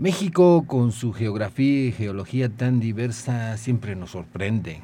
[0.00, 4.80] México, con su geografía y geología tan diversa, siempre nos sorprende.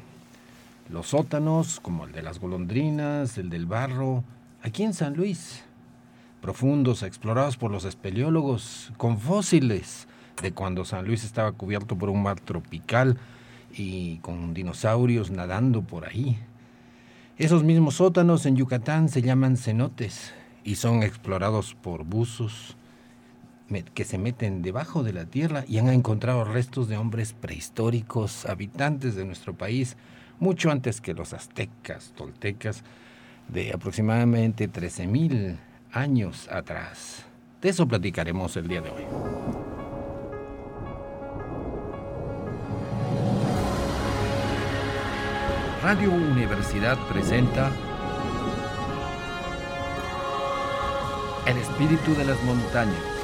[0.91, 4.23] Los sótanos, como el de las golondrinas, el del barro,
[4.61, 5.63] aquí en San Luis,
[6.39, 10.07] profundos, explorados por los espeleólogos, con fósiles
[10.43, 13.17] de cuando San Luis estaba cubierto por un mar tropical
[13.73, 16.37] y con dinosaurios nadando por ahí.
[17.39, 22.77] Esos mismos sótanos en Yucatán se llaman cenotes y son explorados por buzos
[23.93, 29.15] que se meten debajo de la tierra y han encontrado restos de hombres prehistóricos, habitantes
[29.15, 29.97] de nuestro país,
[30.39, 32.83] mucho antes que los aztecas, toltecas,
[33.47, 35.57] de aproximadamente 13.000
[35.91, 37.25] años atrás.
[37.61, 39.03] De eso platicaremos el día de hoy.
[45.81, 47.71] Radio Universidad presenta
[51.45, 53.16] El espíritu de las montañas.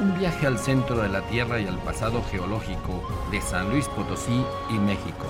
[0.00, 4.44] Un viaje al centro de la Tierra y al pasado geológico de San Luis Potosí
[4.70, 5.26] y México.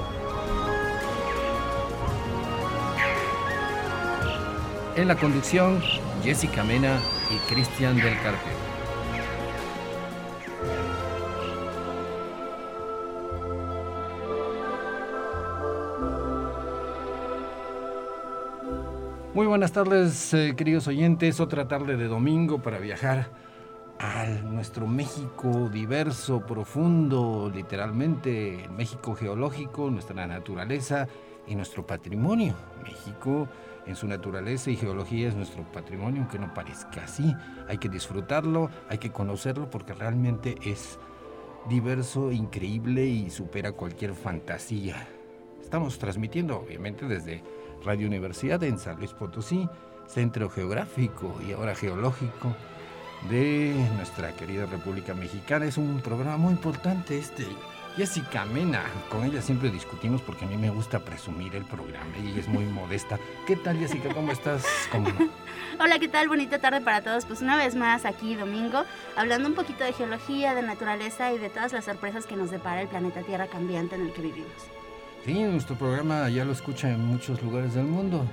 [4.94, 5.80] En la conducción,
[6.22, 8.52] Jessica Mena y Cristian del Carpio.
[19.32, 21.40] Muy buenas tardes, eh, queridos oyentes.
[21.40, 23.47] Otra tarde de domingo para viajar
[23.98, 31.08] a nuestro México diverso, profundo, literalmente, México geológico, nuestra naturaleza
[31.46, 32.54] y nuestro patrimonio.
[32.84, 33.48] México
[33.86, 37.34] en su naturaleza y geología es nuestro patrimonio, aunque no parezca así.
[37.68, 40.98] Hay que disfrutarlo, hay que conocerlo porque realmente es
[41.68, 45.08] diverso, increíble y supera cualquier fantasía.
[45.60, 47.42] Estamos transmitiendo, obviamente, desde
[47.84, 49.68] Radio Universidad en San Luis Potosí,
[50.06, 52.54] centro geográfico y ahora geológico
[53.28, 55.66] de nuestra querida República Mexicana.
[55.66, 57.46] Es un programa muy importante este.
[57.96, 62.28] Jessica Mena, con ella siempre discutimos porque a mí me gusta presumir el programa y
[62.28, 63.18] ella es muy modesta.
[63.44, 64.14] ¿Qué tal Jessica?
[64.14, 64.64] ¿Cómo estás?
[65.80, 66.28] Hola, ¿qué tal?
[66.28, 67.24] Bonita tarde para todos.
[67.24, 68.84] Pues una vez más aquí domingo,
[69.16, 72.82] hablando un poquito de geología, de naturaleza y de todas las sorpresas que nos depara
[72.82, 74.52] el planeta Tierra cambiante en el que vivimos.
[75.24, 78.24] Sí, nuestro programa ya lo escucha en muchos lugares del mundo.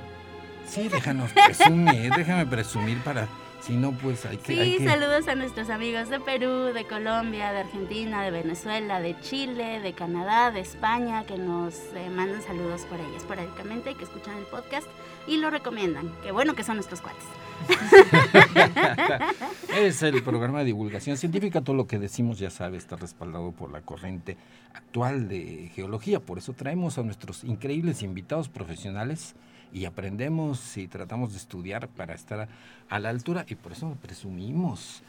[0.67, 3.27] Sí, déjanos presumir, déjame presumir para
[3.65, 4.77] si no, pues hay que...
[4.77, 9.79] Sí, saludos a nuestros amigos de Perú, de Colombia, de Argentina, de Venezuela, de Chile,
[9.79, 14.37] de Canadá, de España, que nos eh, mandan saludos por ahí esporádicamente y que escuchan
[14.37, 14.85] el podcast
[15.27, 16.13] y lo recomiendan.
[16.21, 17.23] Qué bueno que son nuestros cuates.
[19.75, 21.61] es el programa de divulgación científica.
[21.61, 24.37] Todo lo que decimos, ya sabe, está respaldado por la corriente
[24.75, 26.19] actual de geología.
[26.19, 29.33] Por eso traemos a nuestros increíbles invitados profesionales
[29.73, 32.47] y aprendemos y tratamos de estudiar para estar
[32.89, 35.03] a la altura y por eso presumimos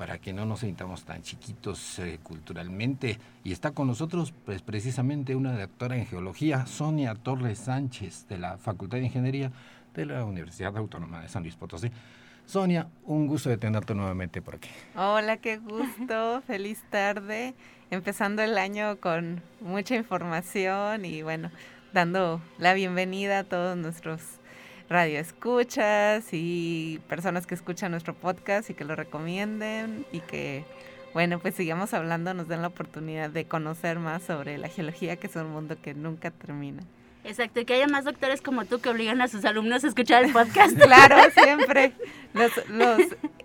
[0.00, 3.18] para que no nos sintamos tan chiquitos eh, culturalmente.
[3.44, 8.56] Y está con nosotros pues, precisamente una doctora en geología, Sonia Torres Sánchez, de la
[8.56, 9.52] Facultad de Ingeniería
[9.94, 11.90] de la Universidad Autónoma de San Luis Potosí.
[12.46, 14.70] Sonia, un gusto de tenerte nuevamente por aquí.
[14.96, 17.54] Hola, qué gusto, feliz tarde,
[17.90, 21.50] empezando el año con mucha información y bueno,
[21.92, 24.20] dando la bienvenida a todos nuestros
[24.88, 30.64] radioescuchas y personas que escuchan nuestro podcast y que lo recomienden y que
[31.12, 35.26] bueno, pues sigamos hablando, nos den la oportunidad de conocer más sobre la geología, que
[35.26, 36.84] es un mundo que nunca termina.
[37.24, 40.24] Exacto, y que haya más doctores como tú que obligan a sus alumnos a escuchar
[40.24, 40.76] el podcast.
[40.80, 41.92] claro, siempre.
[42.32, 42.52] Los,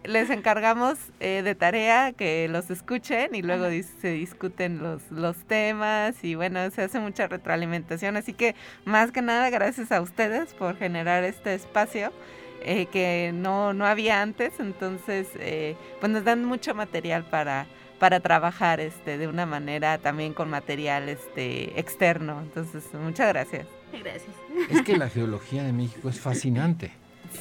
[0.03, 3.65] les encargamos eh, de tarea que los escuchen y luego
[3.99, 8.15] se discuten los, los temas y bueno, se hace mucha retroalimentación.
[8.15, 8.55] Así que
[8.85, 12.11] más que nada, gracias a ustedes por generar este espacio.
[12.67, 17.67] Eh, que no, no había antes, entonces eh, pues nos dan mucho material para,
[17.99, 22.41] para trabajar este de una manera también con material este externo.
[22.41, 23.67] Entonces, muchas gracias.
[23.91, 24.35] Gracias.
[24.69, 26.91] Es que la geología de México es fascinante.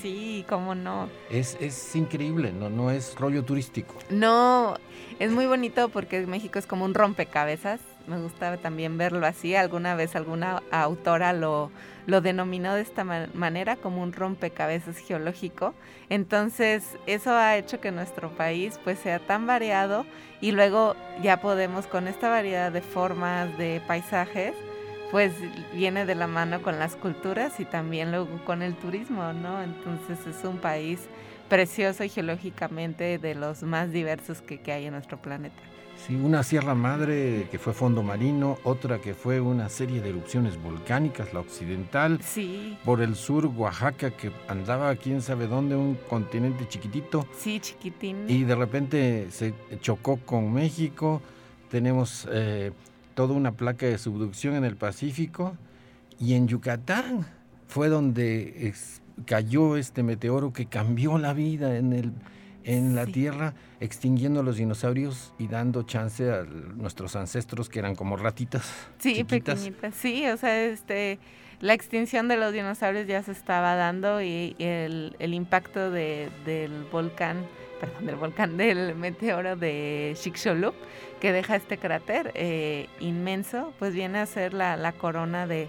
[0.01, 1.09] Sí, cómo no.
[1.31, 3.95] Es, es increíble, no, no es rollo turístico.
[4.11, 4.77] No,
[5.19, 7.81] es muy bonito porque México es como un rompecabezas.
[8.07, 9.55] Me gustaba también verlo así.
[9.55, 11.71] Alguna vez alguna autora lo,
[12.07, 15.75] lo denominó de esta manera como un rompecabezas geológico.
[16.11, 20.05] Entonces, eso ha hecho que nuestro país pues sea tan variado
[20.41, 24.55] y luego ya podemos con esta variedad de formas, de paisajes,
[25.11, 25.33] pues
[25.73, 29.63] viene de la mano con las culturas y también luego con el turismo, ¿no?
[29.63, 31.09] Entonces es un país
[31.49, 35.74] precioso geológicamente de los más diversos que hay en nuestro planeta.
[36.07, 40.63] Sí, una sierra madre que fue fondo marino, otra que fue una serie de erupciones
[40.63, 42.21] volcánicas, la occidental.
[42.23, 42.77] Sí.
[42.85, 47.27] Por el sur, Oaxaca, que andaba quién sabe dónde, un continente chiquitito.
[47.39, 48.27] Sí, chiquitín.
[48.29, 51.23] Y de repente se chocó con México.
[51.71, 52.73] Tenemos eh,
[53.15, 55.57] toda una placa de subducción en el Pacífico.
[56.21, 57.25] Y en Yucatán
[57.67, 58.75] fue donde
[59.25, 62.13] cayó este meteoro que cambió la vida en el
[62.65, 68.17] en la Tierra, extinguiendo los dinosaurios y dando chance a nuestros ancestros que eran como
[68.17, 68.73] ratitas.
[68.99, 69.95] Sí, pequeñitas.
[69.95, 71.19] Sí, o sea, este,
[71.61, 77.47] la extinción de los dinosaurios ya se estaba dando y, el, impacto del volcán,
[77.81, 80.75] perdón, del volcán, del meteoro de Chicxulub,
[81.21, 85.69] que deja este cráter eh, inmenso, pues viene a ser la, la corona de,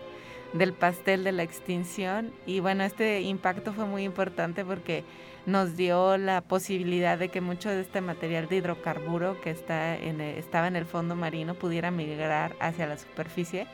[0.53, 2.31] del pastel de la extinción.
[2.45, 5.03] Y bueno, este impacto fue muy importante porque
[5.45, 10.21] nos dio la posibilidad de que mucho de este material de hidrocarburo que está en
[10.21, 13.67] estaba en el fondo marino pudiera migrar hacia la superficie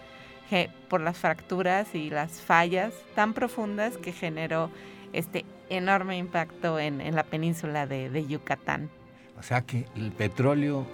[0.89, 4.69] por las fracturas y las fallas tan profundas que generó
[5.13, 8.89] este enorme impacto en, la península de, Yucatán.
[9.39, 10.85] O sea que el petróleo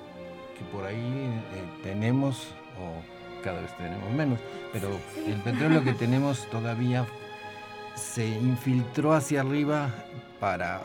[0.58, 4.40] que por ahí eh, tenemos, o cada vez tenemos menos,
[4.72, 4.90] pero
[5.26, 7.06] el petróleo que tenemos todavía
[7.96, 9.90] se infiltró hacia arriba
[10.40, 10.82] para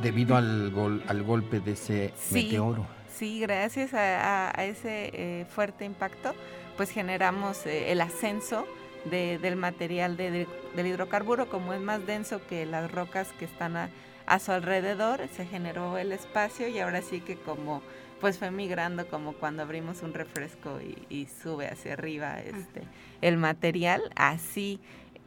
[0.00, 2.86] debido al, gol, al golpe de ese meteoro.
[3.14, 6.34] Sí, gracias a, ese eh, fuerte impacto,
[6.76, 8.66] pues generamos eh, el ascenso
[9.04, 10.46] del material del
[10.86, 15.98] hidrocarburo, como es más denso que las rocas que están a, su alrededor, se generó
[15.98, 17.82] el espacio y ahora sí que como
[18.20, 20.78] pues fue migrando como cuando abrimos un refresco
[21.10, 22.82] y, sube hacia arriba este
[23.20, 24.80] el material, así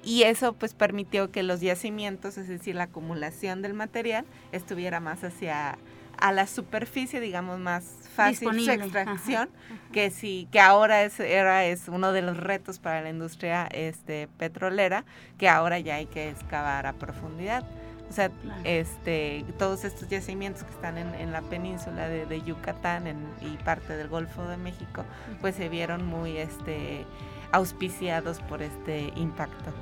[0.06, 5.24] y eso pues permitió que los yacimientos, es decir, la acumulación del material, estuviera más
[5.24, 5.78] hacia
[6.18, 7.84] a la superficie, digamos, más
[8.16, 9.50] fácil su extracción,
[9.92, 14.30] que sí, que ahora es, era, es uno de los retos para la industria este,
[14.38, 15.04] petrolera,
[15.38, 17.66] que ahora ya hay que excavar a profundidad.
[18.10, 18.32] O sea,
[18.64, 23.08] este, todos estos yacimientos que están en, la península de, Yucatán
[23.42, 25.04] y parte del Golfo de México,
[25.42, 27.04] pues se vieron muy este,
[27.52, 29.74] auspiciados por este impacto.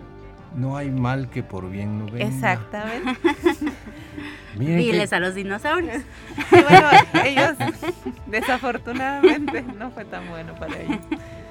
[0.56, 2.26] No hay mal que por bien no venga.
[2.26, 3.20] Exactamente.
[4.58, 6.04] Diles a los dinosaurios.
[6.52, 6.90] bueno,
[7.26, 7.58] ellos
[8.28, 11.00] desafortunadamente no fue tan bueno para ellos.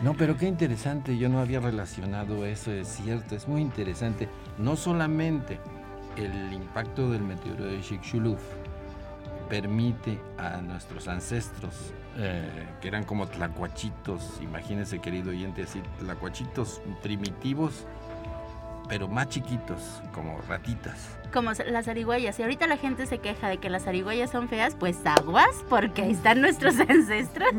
[0.02, 4.28] No, pero qué interesante, yo no había relacionado eso, es cierto, es muy interesante.
[4.58, 5.58] No solamente
[6.16, 8.38] el impacto del meteoro de Chicxulub
[9.48, 17.86] permite a nuestros ancestros, eh, que eran como tlacuachitos, imagínense querido oyente, así, tlacuachitos primitivos,
[18.88, 21.18] pero más chiquitos, como ratitas.
[21.32, 22.38] Como las arihuellas.
[22.38, 26.02] Y ahorita la gente se queja de que las arihuellas son feas, pues aguas, porque
[26.02, 27.52] ahí están nuestros ancestros.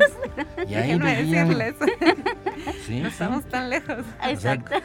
[0.68, 1.74] Y ahí decirles.
[2.86, 4.04] Sí, no estamos tan lejos.
[4.22, 4.76] Exacto.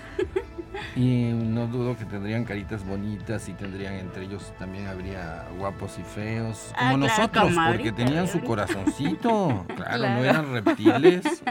[0.96, 6.04] Y no dudo que tendrían caritas bonitas y tendrían entre ellos también habría guapos y
[6.04, 9.66] feos, como ah, nosotros, porque tenían su corazoncito.
[9.76, 11.44] Claro, no eran reptiles,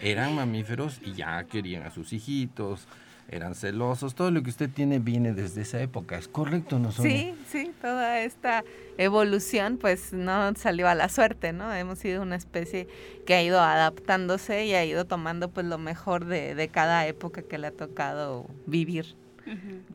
[0.00, 2.88] eran mamíferos y ya querían a sus hijitos
[3.28, 7.34] eran celosos, todo lo que usted tiene viene desde esa época, ¿es correcto, no Sí,
[7.48, 8.64] sí, toda esta
[8.98, 11.72] evolución pues no salió a la suerte, ¿no?
[11.74, 12.86] Hemos sido una especie
[13.26, 17.42] que ha ido adaptándose y ha ido tomando pues lo mejor de, de cada época
[17.42, 19.16] que le ha tocado vivir.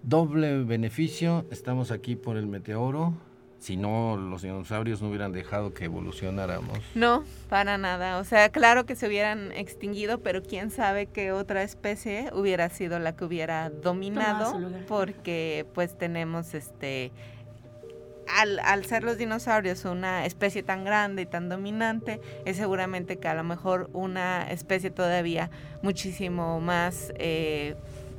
[0.04, 3.14] Doble beneficio, estamos aquí por el meteoro,
[3.60, 6.80] si no los dinosaurios no hubieran dejado que evolucionáramos.
[6.96, 8.18] No, para nada.
[8.18, 13.00] O sea, claro que se hubieran extinguido, pero quién sabe qué otra especie hubiera sido
[13.00, 17.12] la que hubiera dominado, porque pues tenemos este
[18.38, 23.28] al, al, ser los dinosaurios una especie tan grande y tan dominante, es seguramente que
[23.28, 25.50] a lo mejor una especie todavía
[25.82, 27.76] muchísimo más eh,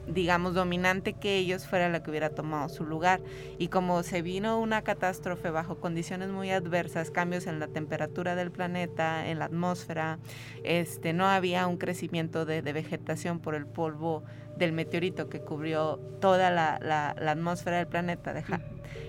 [0.06, 3.20] digamos, dominante que ellos fuera la que hubiera tomado su lugar.
[3.58, 8.50] Y como se vino una catástrofe bajo condiciones muy adversas, cambios en la temperatura del
[8.50, 10.18] planeta, en la atmósfera,
[10.64, 14.22] este, no había un crecimiento de, vegetación por el polvo
[14.56, 18.32] del meteorito que cubrió toda la, atmósfera del planeta,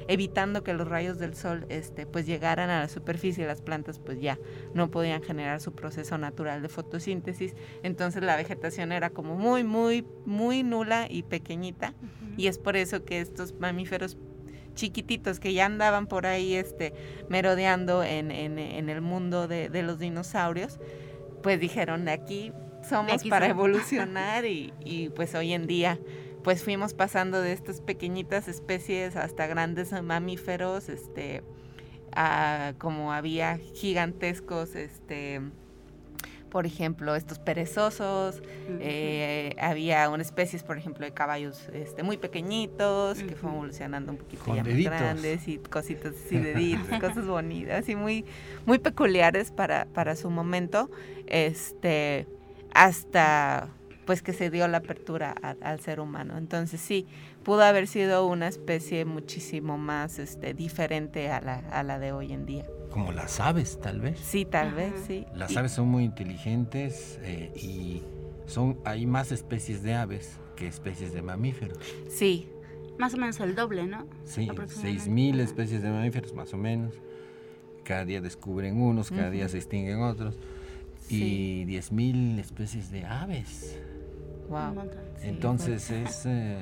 [0.07, 4.19] evitando que los rayos del sol este, pues llegaran a la superficie, las plantas pues
[4.19, 4.37] ya
[4.73, 10.05] no podían generar su proceso natural de fotosíntesis, entonces la vegetación era como muy, muy,
[10.25, 11.93] muy nula y pequeñita,
[12.37, 14.17] y es por eso que estos mamíferos
[14.73, 16.93] chiquititos que ya andaban por ahí este,
[17.29, 20.79] merodeando en, en, el mundo de, de, los dinosaurios,
[21.43, 22.53] pues dijeron, de aquí
[22.87, 25.99] somos para evolucionar y, y pues hoy en día
[26.43, 31.43] pues fuimos pasando de estas pequeñitas especies hasta grandes mamíferos, este,
[32.13, 35.41] ah, como había gigantescos, este,
[36.49, 38.41] por ejemplo, estos perezosos,
[38.79, 44.17] eh, había una especies, por ejemplo, de caballos este, muy pequeñitos, que fueron evolucionando un
[44.17, 48.25] poquito ya más grandes y cositas así, deditos, cosas bonitas y muy,
[48.65, 50.91] muy peculiares para, para su momento,
[51.27, 52.27] este,
[52.73, 53.69] hasta
[54.11, 56.37] pues que se dio la apertura al ser humano.
[56.37, 57.07] Entonces sí,
[57.45, 62.33] pudo haber sido una especie muchísimo más este, diferente a la, a la de hoy
[62.33, 62.65] en día.
[62.89, 64.19] Como las aves, tal vez.
[64.19, 65.25] Sí, tal vez, sí.
[65.33, 68.03] Las aves son muy inteligentes eh, y
[68.47, 71.77] son hay más especies de aves que especies de mamíferos.
[72.09, 72.49] Sí.
[72.97, 74.07] Más o menos el doble, ¿no?
[74.25, 76.95] Sí, 6.000 especies de mamíferos, más o menos.
[77.85, 80.37] Cada día descubren unos, cada día se extinguen otros.
[81.07, 83.79] Y 10.000 especies de aves.
[84.51, 84.89] Wow.
[85.23, 86.57] Entonces, es, eh,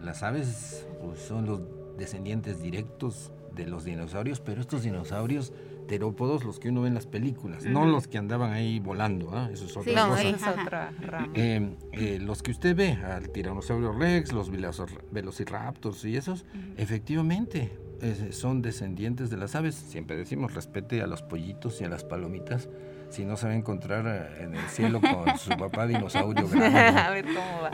[0.00, 1.60] las aves pues, son los
[1.98, 5.52] descendientes directos de los dinosaurios, pero estos dinosaurios
[5.88, 9.50] terópodos, los que uno ve en las películas, no los que andaban ahí volando, ¿ah?
[9.52, 10.22] eso es otra cosa.
[10.22, 11.32] es otra rama.
[11.34, 14.50] Eh, eh, los que usted ve, al tiranosaurio rex, los
[15.10, 16.46] velociraptors y esos,
[16.76, 17.76] efectivamente
[18.30, 19.74] son descendientes de las aves.
[19.74, 22.68] Siempre decimos, respete a los pollitos y a las palomitas,
[23.12, 26.78] si no se va a encontrar eh, en el cielo con su papá dinosaurio grande.
[27.00, 27.70] a ver cómo va.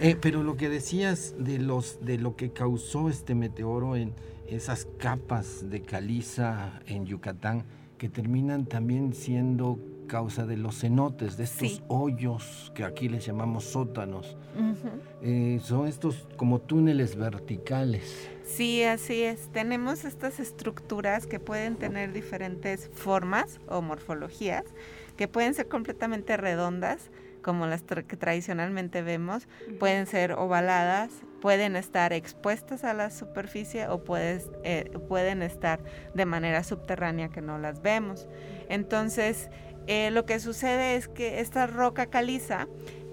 [0.20, 4.12] pero lo que decías de los de lo que causó este meteoro en
[4.48, 7.64] esas capas de caliza en Yucatán
[7.96, 9.78] que terminan también siendo
[10.08, 14.36] causa de los cenotes, de estos hoyos que aquí les llamamos sótanos.
[15.22, 18.28] Eh, son estos como túneles verticales.
[18.44, 19.52] Sí, así es.
[19.52, 24.64] Tenemos estas estructuras que pueden tener diferentes formas o morfologías,
[25.16, 27.10] que pueden ser completamente redondas,
[27.42, 29.48] como las que tradicionalmente vemos,
[29.78, 31.10] pueden ser ovaladas,
[31.40, 35.80] pueden estar expuestas a la superficie o puedes, eh, pueden estar
[36.14, 38.26] de manera subterránea que no las vemos.
[38.68, 39.50] Entonces,
[39.88, 42.68] eh, lo que sucede es que esta roca caliza,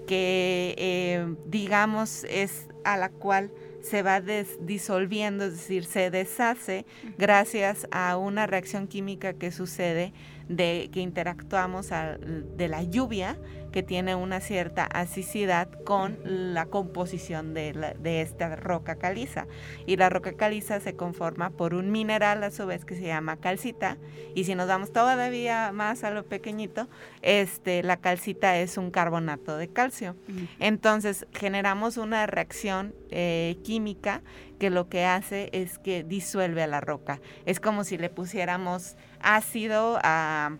[0.06, 6.84] que eh, digamos es a la cual se va disolviendo, es decir, se deshace
[7.16, 10.12] gracias a una reacción química que sucede
[10.48, 13.36] de que interactuamos de la lluvia
[13.76, 19.46] que tiene una cierta asicidad con la composición de, de, esta roca caliza.
[19.84, 23.36] Y la roca caliza se conforma por un mineral a su vez que se llama
[23.36, 23.98] calcita.
[24.34, 26.88] Y si nos vamos todavía más a lo pequeñito,
[27.20, 30.16] este, la calcita es un carbonato de calcio.
[30.58, 34.22] Entonces generamos una reacción eh, química
[34.58, 37.20] que lo que hace es que disuelve a la roca.
[37.44, 40.58] Es como si le pusiéramos ácido a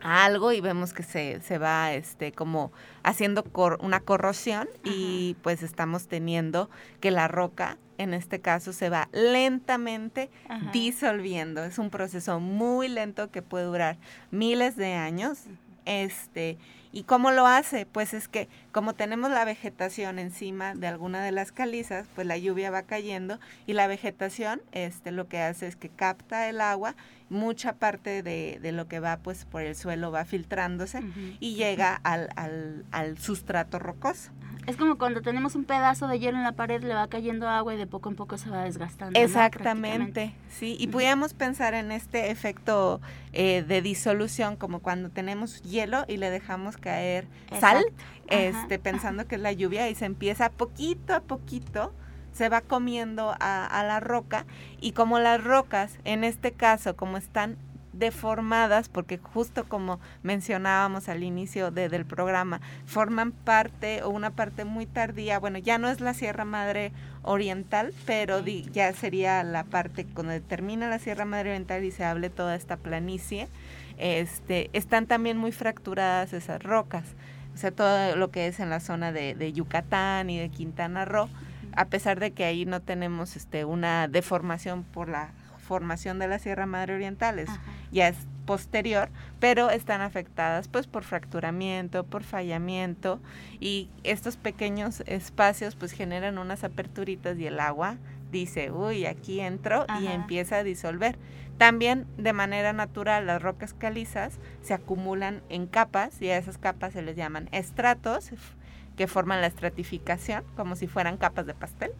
[0.00, 3.44] algo y vemos que se, se va este como haciendo
[3.80, 10.30] una corrosión y pues estamos teniendo que la roca en este caso se va lentamente
[10.72, 11.64] disolviendo.
[11.64, 13.98] Es un proceso muy lento que puede durar
[14.30, 15.40] miles de años.
[15.84, 16.58] Este,
[16.92, 17.86] ¿Y cómo lo hace?
[17.86, 22.38] Pues es que como tenemos la vegetación encima de alguna de las calizas, pues la
[22.38, 26.94] lluvia va cayendo y la vegetación este, lo que hace es que capta el agua,
[27.30, 31.02] mucha parte de, de lo que va pues por el suelo va filtrándose
[31.40, 34.30] y llega al, al, al sustrato rocoso.
[34.66, 37.72] Es como cuando tenemos un pedazo de hielo en la pared, le va cayendo agua
[37.72, 39.18] y de poco en poco se va desgastando.
[39.18, 40.76] Exactamente, sí.
[40.78, 43.00] Y pudiéramos pensar en este efecto
[43.32, 47.26] eh, de disolución como cuando tenemos hielo y le dejamos caer
[47.58, 47.82] sal,
[48.26, 51.94] este, pensando que es la lluvia y se empieza poquito a poquito
[52.32, 54.46] se va comiendo a, a, la roca
[54.80, 57.56] y como las rocas, en este caso, como están
[57.98, 64.86] deformadas, porque justo como mencionábamos al inicio del programa, forman parte o una parte muy
[64.86, 66.92] tardía, bueno, ya no es la Sierra Madre
[67.22, 72.30] Oriental, pero ya sería la parte cuando termina la Sierra Madre Oriental y se hable
[72.30, 73.48] toda esta planicie,
[73.98, 77.04] este, están también muy fracturadas esas rocas,
[77.54, 81.28] o sea, todo lo que es en la zona de, Yucatán y de Quintana Roo,
[81.78, 86.40] a pesar de que ahí no tenemos este, una deformación por la formación de la
[86.40, 87.44] Sierra Madre Oriental,
[87.92, 88.16] ya es
[88.46, 93.20] posterior, pero están afectadas pues por fracturamiento, por fallamiento
[93.60, 97.96] y estos pequeños espacios pues generan unas aperturitas y el agua
[98.32, 101.16] dice, uy, aquí entro y empieza a disolver.
[101.58, 106.94] También de manera natural las rocas calizas se acumulan en capas y a esas capas
[106.94, 108.32] se les llaman estratos
[108.98, 111.92] que forman la estratificación como si fueran capas de pastel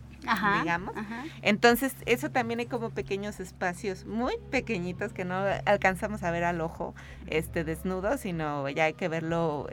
[0.60, 0.94] digamos.
[1.42, 6.60] Entonces, eso también hay como pequeños espacios muy pequeñitos que no alcanzamos a ver al
[6.60, 6.94] ojo
[7.28, 9.68] este desnudo, sino ya hay que verlo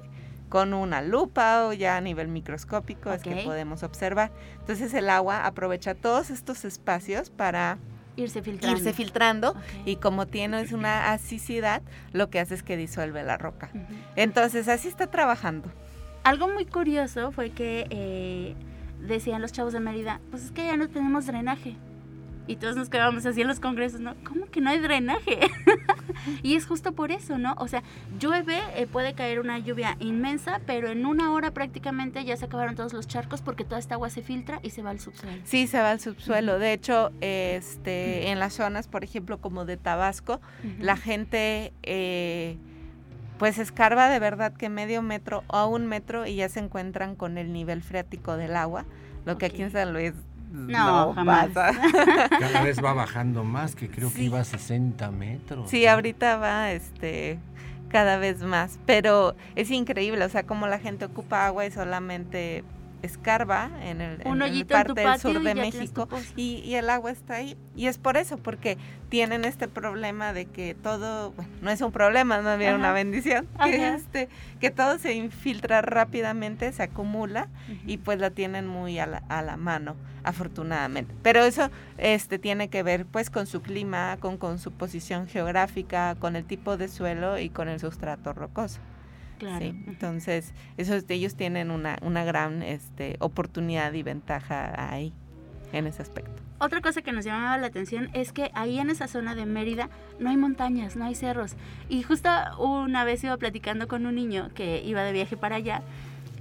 [0.47, 4.31] con una lupa o ya a nivel microscópico es que podemos observar.
[4.59, 7.77] Entonces el agua aprovecha todos estos espacios para
[8.15, 8.77] irse filtrando.
[8.77, 9.57] irse filtrando Ok.
[9.85, 11.81] y como tiene una asicidad,
[12.13, 13.71] lo que hace es que disuelve la roca.
[14.15, 15.69] Entonces así está trabajando.
[16.25, 18.55] Algo muy curioso fue que eh,
[18.99, 21.75] decían los chavos de Mérida, pues es que ya no tenemos drenaje.
[22.47, 24.15] Y todos nos quedábamos así en los congresos, ¿no?
[24.23, 25.39] ¿Cómo que no hay drenaje?
[26.41, 27.53] y es justo por eso, ¿no?
[27.59, 27.83] O sea,
[28.19, 32.75] llueve, eh, puede caer una lluvia inmensa, pero en una hora prácticamente ya se acabaron
[32.75, 35.43] todos los charcos porque toda esta agua se filtra y se va al subsuelo.
[35.43, 36.57] Sí, se va al subsuelo.
[36.57, 40.41] De hecho, este, en las zonas, por ejemplo, como de Tabasco,
[40.79, 42.57] la gente eh,
[43.37, 47.15] pues escarba de verdad que medio metro o a un metro y ya se encuentran
[47.15, 48.85] con el nivel freático del agua,
[49.25, 49.71] lo que aquí en.
[49.71, 50.13] San Luis
[50.51, 51.49] No, jamás.
[51.49, 51.79] pasa.
[52.39, 55.69] Cada vez va bajando más, que creo que iba a 60 metros.
[55.69, 55.91] Sí, ¿no?
[55.91, 57.39] ahorita va este
[57.89, 62.63] cada vez más, pero es increíble, o sea, como la gente ocupa agua y solamente
[63.05, 66.75] escarba en el, en Un el hoyito en parte del sur de México y, y
[66.75, 67.57] el agua está ahí.
[67.75, 68.77] Y es por eso, porque
[69.09, 72.93] tienen este problema de que todo, bueno, no es un problema, más bien una Ajá.
[72.93, 77.47] bendición, que, este, que todo se infiltra rápidamente, se acumula
[77.85, 81.13] y pues la tienen muy a la, a la mano, afortunadamente.
[81.21, 86.15] Pero eso este, tiene que ver pues con su clima, con, con su posición geográfica,
[86.15, 88.79] con el tipo de suelo y con el sustrato rocoso.
[89.37, 89.65] Claro.
[89.65, 95.13] Sí, entonces esos, ellos tienen una, una gran este, oportunidad y ventaja ahí,
[95.73, 96.41] en ese aspecto.
[96.57, 99.89] Otra cosa que nos llamaba la atención es que ahí en esa zona de Mérida
[100.19, 101.55] no hay montañas, no hay cerros.
[101.89, 105.81] Y justo una vez iba platicando con un niño que iba de viaje para allá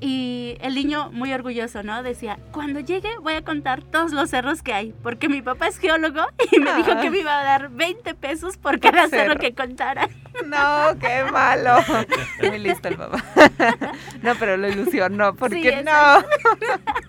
[0.05, 2.03] y el niño muy orgulloso, ¿no?
[2.03, 5.79] Decía, cuando llegue voy a contar todos los cerros que hay, porque mi papá es
[5.79, 9.41] geólogo y me dijo que me iba a dar 20 pesos por cada cerro cerro.
[9.41, 10.11] que contara.
[10.45, 11.77] No, qué malo.
[12.43, 13.25] Muy listo el papá.
[14.23, 16.25] No, pero lo ilusionó, porque Sí, no.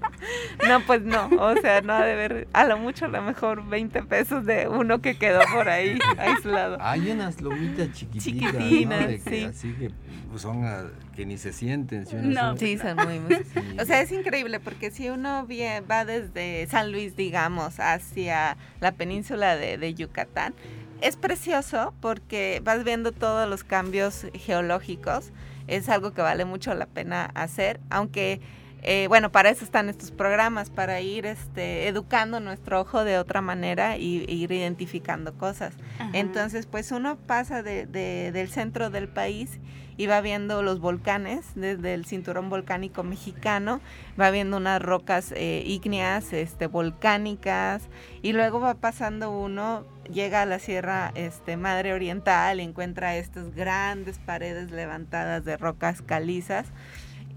[0.68, 3.68] No, pues no, o sea, no ha de ver, a lo mucho a lo mejor
[3.68, 6.78] 20 pesos de uno que quedó por ahí aislado.
[6.80, 8.60] Hay unas lomitas chiquititas, ¿no?
[8.60, 9.44] Chiquitinas, De que- sí.
[9.46, 9.92] Así que
[10.30, 12.06] pues, son a- que ni se sienten.
[12.06, 12.42] ¿sí o No.
[12.50, 13.36] Son- Sí, son muy, muy...
[13.36, 13.78] sí.
[13.80, 15.48] O sea, es increíble porque si uno
[15.90, 20.54] va desde San Luis, digamos, hacia la península de, de Yucatán,
[21.02, 25.32] es precioso porque vas viendo todos los cambios geológicos.
[25.68, 28.40] Es algo que vale mucho la pena hacer, aunque,
[28.86, 33.42] eh, bueno, para eso están estos programas, para ir este, educando nuestro ojo de otra
[33.42, 35.74] manera y, e ir identificando cosas.
[36.00, 36.12] Ajá.
[36.14, 39.60] Entonces, pues uno pasa de- de- del centro del país
[39.98, 43.80] y va viendo los volcanes desde el cinturón volcánico mexicano,
[44.20, 47.82] va viendo unas rocas eh, ígneas, este, volcánicas,
[48.22, 53.56] y luego va pasando uno, llega a la Sierra este, Madre Oriental, y encuentra estas
[53.56, 56.68] grandes paredes levantadas de rocas calizas,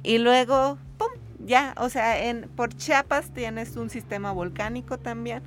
[0.02, 1.08] y luego, ¡pum!
[1.44, 5.42] Ya, o sea, en, por Chiapas tienes un sistema volcánico también,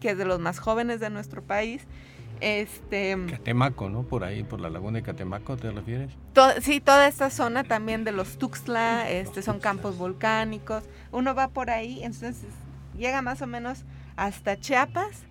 [0.00, 1.82] que es de los más jóvenes de nuestro país.
[2.40, 4.02] Este, Catemaco, ¿no?
[4.02, 6.10] Por ahí, por la laguna de Catemaco, ¿te refieres?
[6.34, 10.84] to- sí, toda esta zona también de los Tuxtla, este, son campos volcánicos.
[11.12, 12.36] Uno va por ahí, entonces
[12.98, 13.84] llega más o menos
[14.16, 15.22] hasta Chiapas,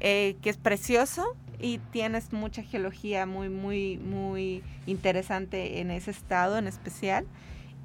[0.00, 6.58] eh, que es precioso y tienes mucha geología muy, muy, muy interesante en ese estado
[6.58, 7.26] en especial.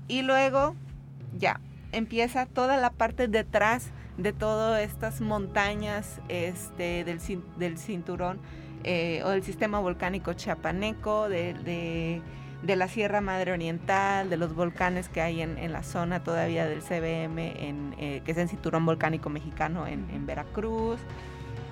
[0.08, 0.76] Y luego
[1.38, 1.60] ya
[1.92, 7.20] empieza toda la parte detrás de todas estas montañas este, del,
[7.58, 8.40] del cinturón
[8.84, 12.22] eh, o del sistema volcánico chiapaneco, de, de-
[12.76, 16.82] la Sierra Madre Oriental, de los volcanes que hay en, en la zona todavía del
[16.82, 17.38] CBM,
[17.98, 21.00] eh, que es el cinturón volcánico mexicano en Veracruz.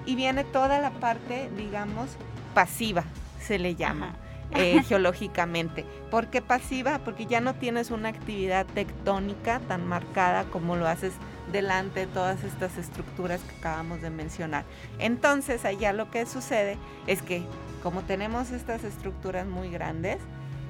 [0.06, 2.10] Y viene toda la parte, digamos,
[2.54, 3.04] pasiva,
[3.40, 4.16] se le llama.
[4.54, 5.86] Eh, geológicamente.
[6.10, 7.00] ¿Por qué pasiva?
[7.00, 11.14] Porque ya no tienes una actividad tectónica tan marcada como lo haces
[11.52, 14.66] delante de todas estas estructuras que acabamos de mencionar.
[15.00, 17.44] Entonces, allá lo que sucede es que
[17.82, 20.18] como tenemos estas estructuras muy grandes,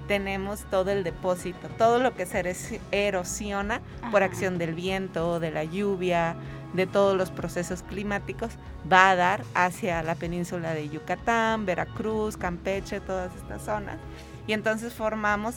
[0.08, 5.64] tenemos todo el depósito, todo lo que se erosiona por acción del viento, de la
[5.64, 6.36] lluvia,
[6.74, 8.52] de todos los procesos climáticos,
[8.92, 13.98] va a dar hacia la península de Yucatán, Veracruz, Campeche, todas estas zonas.
[14.48, 15.56] Y entonces formamos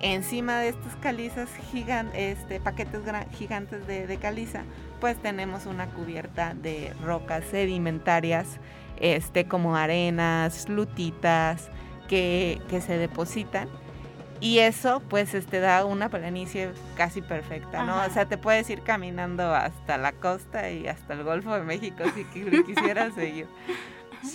[0.00, 3.00] encima de estas calizas gigantes, este, paquetes
[3.32, 4.64] gigantes de, caliza,
[5.00, 8.58] pues tenemos una cubierta de rocas sedimentarias,
[9.00, 11.70] este, como arenas, lutitas,
[12.08, 13.68] que se depositan.
[14.42, 17.92] Y eso, pues, este, da una planicie casi perfecta, ¿no?
[17.94, 18.06] Ajá.
[18.08, 22.02] O sea, te puedes ir caminando hasta la costa y hasta el Golfo de México
[22.14, 23.46] si qui- quisieras seguir.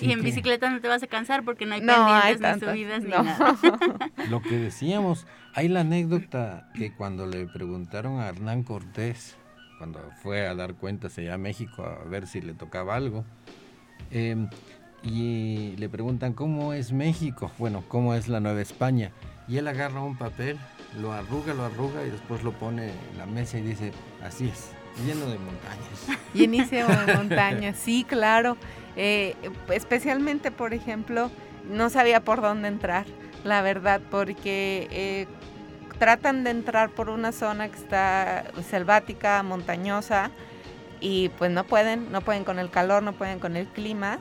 [0.01, 2.69] y en que- bicicleta no te vas a cansar porque no hay No hay pendientes,
[2.69, 3.55] ni subidas, ni nada.
[4.29, 9.35] Lo que decíamos, hay la anécdota que cuando le preguntaron a Hernán Cortés,
[9.77, 13.25] cuando fue a dar cuentas allá a México a ver si le tocaba algo,
[14.09, 14.47] Em,
[15.03, 19.11] y le preguntan cómo es México, bueno, cómo es la Nueva España.
[19.47, 20.57] Y él agarra un papel,
[20.99, 24.71] lo arruga, lo arruga y después lo pone en la mesa y dice, así es,
[25.05, 26.21] lleno de montañas.
[26.33, 28.57] Llenísimo de montañas, sí, claro.
[28.95, 29.35] Eh,
[29.71, 31.31] especialmente, por ejemplo,
[31.69, 33.05] no sabía por dónde entrar,
[33.43, 35.27] la verdad, porque eh,
[35.97, 40.31] tratan de entrar por una zona que está selvática, montañosa,
[40.99, 44.19] y pues no pueden, no pueden con el calor, no pueden con el clima.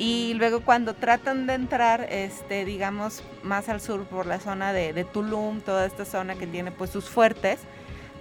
[0.00, 4.94] Y luego cuando tratan de entrar, este, digamos, más al sur por la zona de,
[4.94, 7.60] de Tulum, toda esta zona que tiene pues sus fuertes,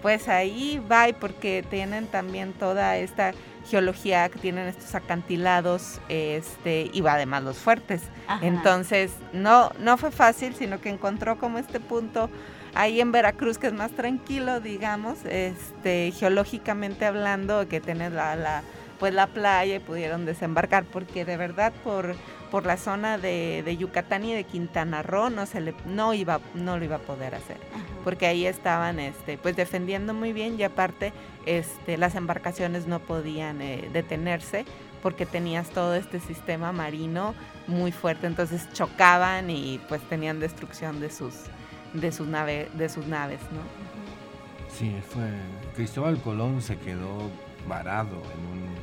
[0.01, 3.31] pues ahí va porque tienen también toda esta
[3.69, 8.01] geología que tienen estos acantilados este y va además los fuertes.
[8.41, 12.29] Entonces no no fue fácil sino que encontró como este punto
[12.73, 18.63] ahí en Veracruz que es más tranquilo digamos este geológicamente hablando que tiene la, la
[18.99, 22.15] pues la playa y pudieron desembarcar porque de verdad por
[22.51, 26.77] por la zona de, Yucatán y de Quintana Roo no se le no iba no
[26.77, 27.57] lo iba a poder hacer
[28.03, 31.13] porque ahí estaban este pues defendiendo muy bien y aparte
[31.45, 34.65] este las embarcaciones no podían eh, detenerse
[35.01, 37.35] porque tenías todo este sistema marino
[37.67, 41.35] muy fuerte entonces chocaban y pues tenían destrucción de sus
[41.93, 43.61] de sus nave de sus naves no
[44.69, 45.29] sí fue
[45.75, 47.29] Cristóbal Colón se quedó
[47.67, 48.78] varado en un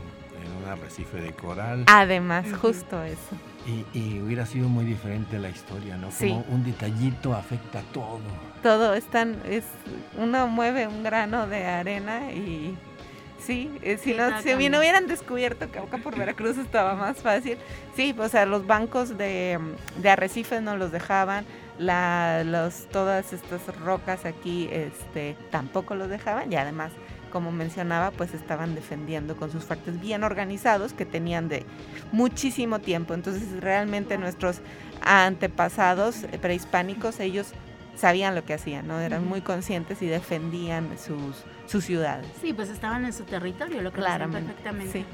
[0.67, 1.85] arrecife de coral.
[1.87, 3.37] Además, justo eso.
[3.95, 6.11] Y, hubiera sido muy diferente la historia, ¿no?
[6.11, 8.21] Como un detallito afecta todo.
[8.63, 9.65] Todo es tan, es,
[10.17, 12.77] uno mueve un grano de arena y
[13.41, 17.59] sí, eh, si, no, si no hubieran descubierto que acá por Veracruz estaba más fácil,
[17.97, 19.59] sí, o sea, los bancos de,
[19.97, 21.45] de arrecifes no los dejaban,
[21.79, 26.93] la, los, todas estas rocas aquí este, tampoco los dejaban y además
[27.37, 31.67] como mencionaba, pues estaban defendiendo con sus fuertes bien organizados que tenían de
[32.11, 33.13] muchísimo tiempo.
[33.13, 34.61] Entonces realmente nuestros
[35.03, 37.49] antepasados prehispánicos, ellos
[37.95, 39.01] sabían lo que hacían, ¿no?
[39.01, 42.27] Eran muy conscientes y defendían sus, sus ciudades.
[42.41, 45.05] Sí, pues estaban en su territorio, lo claro perfectamente.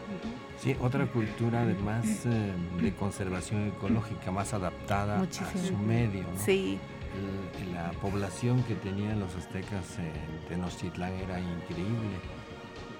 [0.60, 0.76] Sí.
[0.80, 5.26] otra cultura además eh, de conservación ecológica más adaptada a
[5.58, 6.22] su medio.
[6.22, 6.38] ¿no?
[6.38, 6.78] Sí
[7.72, 12.18] la población que tenían los aztecas en Tenochtitlán era increíble.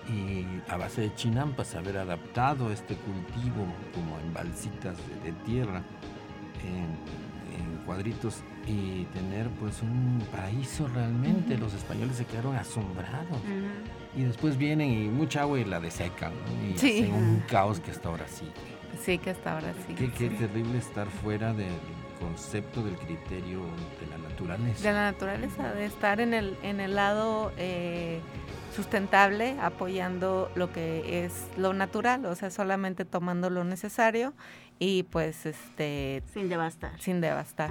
[0.09, 5.83] Y a base de chinampas, haber adaptado este cultivo como en balsitas de, tierra,
[6.65, 7.23] en,
[7.87, 11.59] cuadritos, y tener pues un paraíso realmente.
[11.59, 13.39] Los españoles se quedaron asombrados.
[14.17, 16.33] Y después vienen y mucha agua y la desecan.
[16.69, 18.49] Y hacen un caos que hasta ahora sí.
[19.01, 19.95] Sí, que hasta ahora sí.
[19.95, 21.73] Qué, qué terrible estar fuera del
[22.23, 23.61] concepto del criterio
[24.01, 24.89] de la naturaleza.
[24.89, 28.21] De la naturaleza, de estar en el, en el lado eh,
[28.75, 34.33] sustentable, apoyando lo que es lo natural, o sea, solamente tomando lo necesario
[34.79, 36.23] y pues este...
[36.33, 37.01] Sin devastar.
[37.01, 37.71] Sin devastar.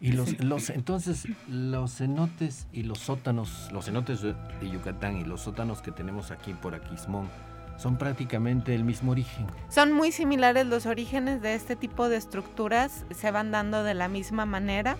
[0.00, 4.34] Y los, los, entonces, los cenotes y los sótanos, los cenotes de
[4.70, 7.28] Yucatán y los sótanos que tenemos aquí por Aquismón,
[7.76, 9.46] son prácticamente el mismo origen.
[9.68, 14.08] Son muy similares los orígenes de este tipo de estructuras, se van dando de la
[14.08, 14.96] misma manera,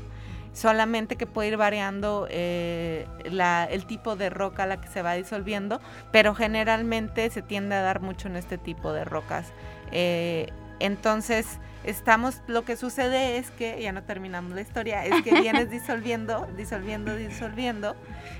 [0.52, 5.14] solamente que puede ir variando eh, el tipo de roca a la que se va
[5.14, 5.80] disolviendo,
[6.12, 9.52] pero generalmente se tiende a dar mucho en este tipo de rocas.
[9.92, 15.40] Eh, entonces, estamos, lo que sucede es que, ya no terminamos la historia, es que
[15.40, 17.96] vienes disolviendo, disolviendo, disolviendo,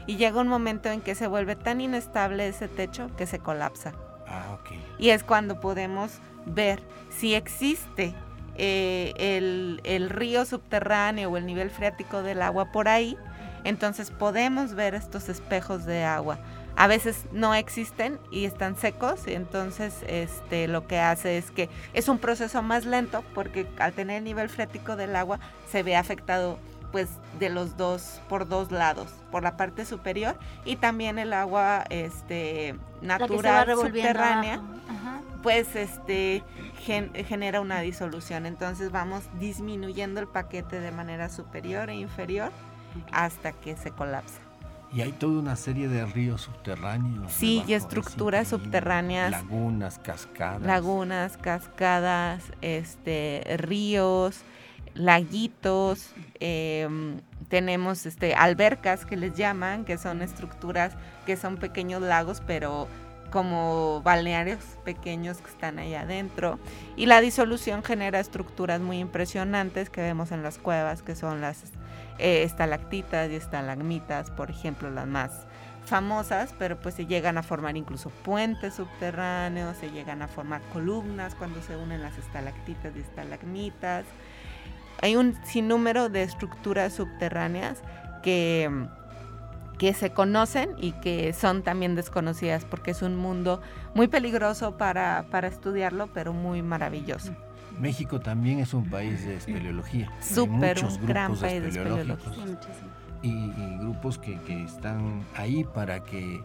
[0.07, 3.93] y llega un momento en que se vuelve tan inestable ese techo que se colapsa.
[4.29, 4.59] Ah,
[4.99, 8.15] y es cuando podemos ver si existe
[8.57, 9.13] eh,
[9.85, 13.17] el, río subterráneo o el nivel freático del agua por ahí,
[13.65, 16.39] entonces podemos ver estos espejos de agua.
[16.79, 21.71] A veces no existen y están secos, y entonces este, lo que hace es que
[21.95, 25.97] es un proceso más lento porque al tener el nivel freático del agua se ve
[25.97, 26.59] afectado
[26.97, 31.85] pues de los dos por dos lados por la parte superior y también el agua
[31.91, 34.63] este natural subterránea
[35.43, 36.43] pues este
[37.29, 42.51] genera una disolución entonces vamos disminuyendo el paquete de manera superior e inferior
[43.13, 44.41] hasta que se colapsa
[44.95, 47.31] y hay toda una serie de ríos subterráneos.
[47.31, 49.33] Sí, y estructuras subterráneas.
[49.33, 50.63] Lagunas, cascadas.
[50.63, 54.43] Lagunas, cascadas, este, ríos,
[54.97, 60.95] laguitos, em, tenemos este, albercas que les llaman, que son estructuras
[61.27, 62.89] que son pequeños lagos, pero
[63.31, 66.59] como balnearios pequeños que están ahí adentro.
[66.97, 71.65] Y la disolución genera estructuras muy impresionantes que vemos en las cuevas, que son las
[72.19, 75.47] eh, estalactitas y estalagmitas, por ejemplo, las más
[75.85, 81.35] famosas, pero pues se llegan a formar incluso puentes subterráneos, se llegan a formar columnas
[81.35, 84.05] cuando se unen las estalactitas y estalagmitas.
[85.03, 87.83] Hay un sinnúmero de estructuras subterráneas
[88.23, 88.89] que,
[89.79, 93.61] que se conocen y que son también desconocidas porque es un mundo
[93.95, 97.33] muy peligroso para, para estudiarlo, pero muy maravilloso.
[97.79, 100.11] México también es un país de espeleología.
[100.21, 102.33] Súper, un gran país de espeleología.
[103.23, 106.43] Y, y, grupos que, que, están ahí para que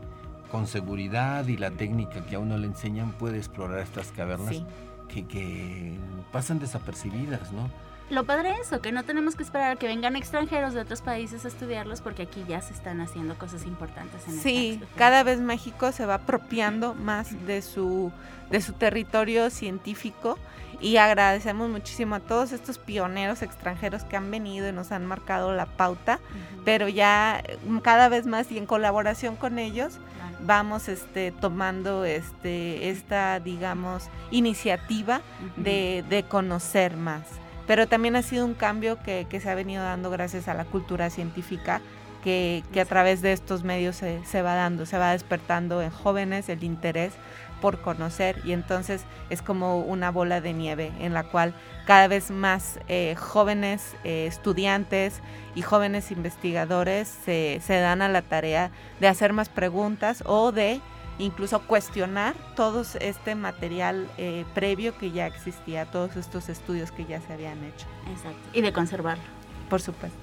[0.52, 4.64] con seguridad y la técnica que a uno le enseñan puede explorar estas cavernas
[5.08, 5.98] que, que
[6.32, 7.70] pasan desapercibidas, ¿no?
[8.12, 11.02] Lo padre es eso, que no tenemos que esperar a que vengan extranjeros de otros
[11.02, 15.39] países a estudiarlos porque aquí ya se están haciendo cosas importantes en Sí, cada vez
[15.39, 18.12] México se va apropiando más de su,
[18.50, 20.38] de su territorio científico
[20.82, 25.54] y agradecemos muchísimo a todos estos pioneros extranjeros que han venido y nos han marcado
[25.54, 26.19] la pauta,
[26.65, 30.00] pero ya mm, cada vez más y en colaboración con ellos
[30.41, 35.21] vamos este tomando este esta digamos iniciativa
[35.56, 40.10] de, de conocer más pero también ha sido un cambio que, se ha venido dando
[40.10, 41.82] gracias a la cultura científica
[42.24, 46.63] que, a través de estos medios se, va dando, se va despertando en jóvenes el
[46.63, 47.13] interés
[47.62, 48.41] por conocer.
[48.43, 51.54] Y entonces es como una bola de nieve en la cual
[51.86, 55.21] cada vez más eh, jóvenes eh, estudiantes
[55.56, 60.82] y jóvenes investigadores se, se dan a la tarea de hacer más preguntas o de
[61.22, 67.22] incluso cuestionar todo este material eh, previo que ya existía, todos estos estudios que ya
[67.22, 67.86] se habían hecho.
[68.12, 68.40] Exacto.
[68.54, 69.24] Y de conservarlo.
[69.70, 70.18] Por supuesto.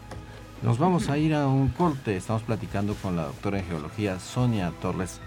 [0.62, 2.16] Nos vamos a ir a un corte.
[2.16, 5.20] Estamos platicando con la doctora en geología Sonia Torres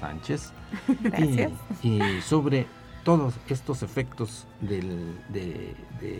[0.00, 0.52] Sánchez.
[1.00, 1.52] Gracias.
[1.82, 2.66] Y, sobre
[3.04, 5.74] todos estos efectos del, de,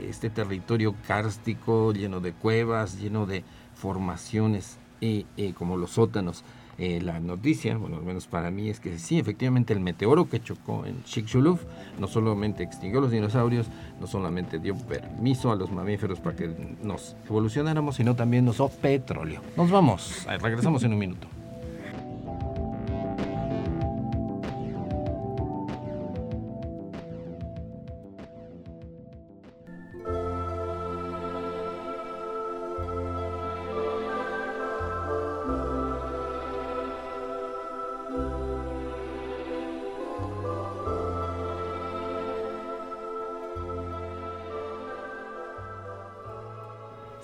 [0.09, 3.43] este territorio kárstico lleno de cuevas, lleno de
[3.75, 6.45] formaciones y como los sótanos
[6.79, 10.41] eh, la noticia, bueno, al menos para mí, es que sí, efectivamente el meteoro que
[10.41, 11.59] chocó en Chicxulub
[11.99, 13.67] no solamente extinguió los dinosaurios,
[14.01, 18.69] no solamente dio permiso a los mamíferos para que nos evolucionáramos, sino también nos dio
[18.69, 19.41] petróleo.
[19.57, 21.27] Nos vamos, regresamos en un minuto.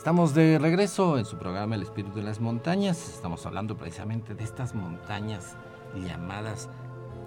[0.05, 3.09] Estamos de regreso en su programa El Espíritu de las Montañas.
[3.09, 5.57] Estamos hablando precisamente de estas montañas
[5.97, 6.69] llamadas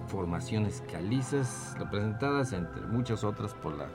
[0.05, 3.87] formaciones calizas, representadas entre muchas otras por la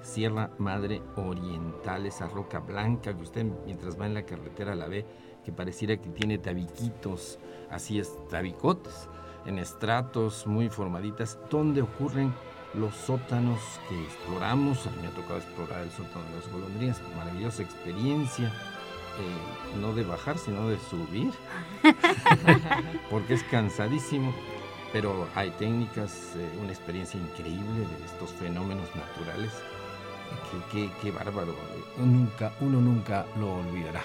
[0.00, 5.04] Sierra Madre Oriental, esa roca blanca que usted mientras va en la carretera la ve,
[5.44, 9.08] que pareciera que tiene tabiquitos, así es, tabicotes,
[9.44, 12.32] en estratos muy formaditas, donde ocurren
[12.74, 14.86] los sótanos que exploramos.
[14.86, 18.52] A mí me ha tocado explorar el sótano de las golondrinas, maravillosa experiencia.
[19.18, 21.32] Eh, no de bajar, sino de subir,
[23.10, 24.32] porque es cansadísimo,
[24.92, 29.52] pero hay técnicas, eh, una experiencia increíble de estos fenómenos naturales.
[30.72, 31.54] Qué, bárbaro,
[31.98, 34.02] nunca, uno nunca lo olvidará.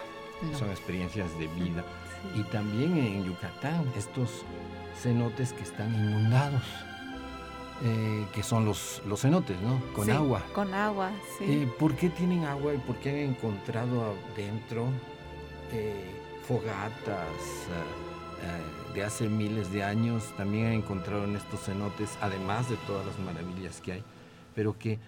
[0.58, 1.86] Son experiencias de vida.
[2.36, 4.44] Y también en Yucatán, estos
[5.02, 6.64] cenotes que están inundados
[7.84, 9.82] eh, que son los, los cenotes, ¿no?
[9.94, 10.44] Con agua.
[10.54, 11.46] Con agua, sí.
[11.46, 14.88] Eh, ¿Por qué tienen agua y por qué han encontrado adentro
[15.72, 16.12] eh,
[16.48, 17.28] fogatas
[18.94, 20.34] de hace miles de años?
[20.38, 24.04] También han encontrado en estos cenotes, además de todas las maravillas que hay,
[24.54, 25.00] pero que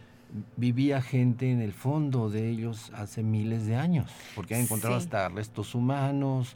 [0.56, 5.30] vivía gente en el fondo de ellos hace miles de años, porque han encontrado hasta
[5.30, 6.56] restos humanos,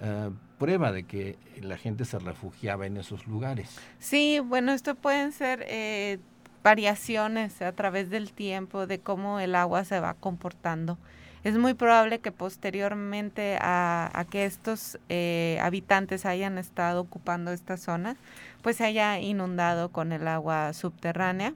[0.00, 0.30] eh,
[0.62, 3.80] prueba de que la gente se refugiaba en esos lugares.
[3.98, 6.20] Sí, bueno, esto pueden ser eh,
[6.62, 10.98] variaciones a través del tiempo de cómo el agua se va comportando.
[11.42, 18.16] Es muy probable que posteriormente a, que estos eh, habitantes hayan estado ocupando esta zona,
[18.62, 21.54] pues se haya inundado con el agua subterránea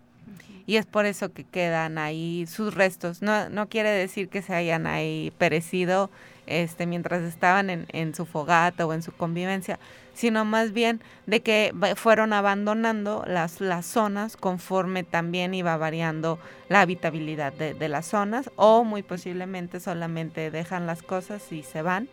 [0.66, 3.22] y es por eso que quedan ahí sus restos.
[3.22, 6.10] No, no quiere decir que se hayan ahí perecido
[6.46, 9.78] este, mientras estaban en, en su fogata o en su convivencia,
[10.16, 16.80] sino más bien de que fueron abandonando las, las zonas conforme también iba variando la
[16.80, 22.09] habitabilidad de, de, las zonas o muy posiblemente solamente dejan las cosas y se van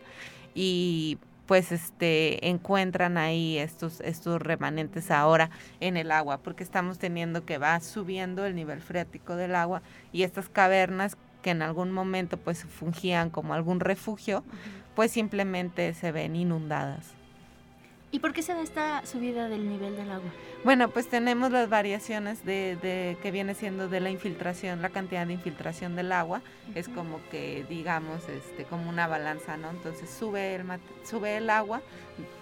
[0.54, 7.46] y pues este encuentran ahí estos estos remanentes ahora en el agua porque estamos teniendo
[7.46, 12.38] que va subiendo el nivel freático del agua y estas cavernas que en algún momento
[12.38, 14.44] pues fungían como algún refugio,
[14.96, 17.14] pues simplemente se ven inundadas.
[18.14, 20.30] ¿Y por qué se da esta subida del nivel del agua?
[20.64, 25.26] Bueno, pues tenemos las variaciones de, de, que viene siendo de la infiltración, la cantidad
[25.26, 26.44] de infiltración del agua,
[26.76, 29.72] es como que digamos este como una balanza, ¿no?
[29.72, 30.64] Entonces sube el
[31.04, 31.82] sube el agua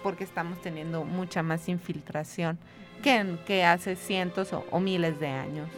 [0.03, 2.59] porque estamos teniendo mucha más infiltración
[3.01, 5.69] que, que hace cientos o, o miles de años.